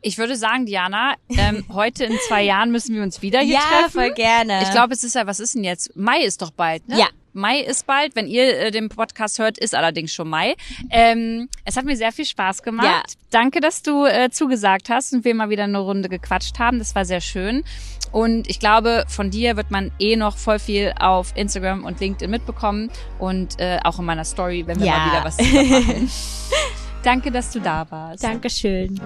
[0.00, 3.60] Ich würde sagen, Diana, ähm, heute in zwei Jahren müssen wir uns wieder hier ja,
[3.60, 3.90] treffen.
[3.90, 4.62] voll gerne.
[4.62, 5.96] Ich glaube, es ist ja, was ist denn jetzt?
[5.96, 6.98] Mai ist doch bald, ne?
[6.98, 7.08] Ja.
[7.32, 8.16] Mai ist bald.
[8.16, 10.54] Wenn ihr äh, den Podcast hört, ist allerdings schon Mai.
[10.90, 12.86] Ähm, es hat mir sehr viel Spaß gemacht.
[12.86, 13.02] Ja.
[13.30, 16.78] Danke, dass du äh, zugesagt hast und wir mal wieder eine Runde gequatscht haben.
[16.78, 17.64] Das war sehr schön.
[18.10, 22.30] Und ich glaube, von dir wird man eh noch voll viel auf Instagram und LinkedIn
[22.30, 24.96] mitbekommen und äh, auch in meiner Story, wenn wir Ja.
[24.98, 26.10] mal wieder was machen.
[27.02, 28.24] Danke, dass du da warst.
[28.24, 28.98] Dankeschön.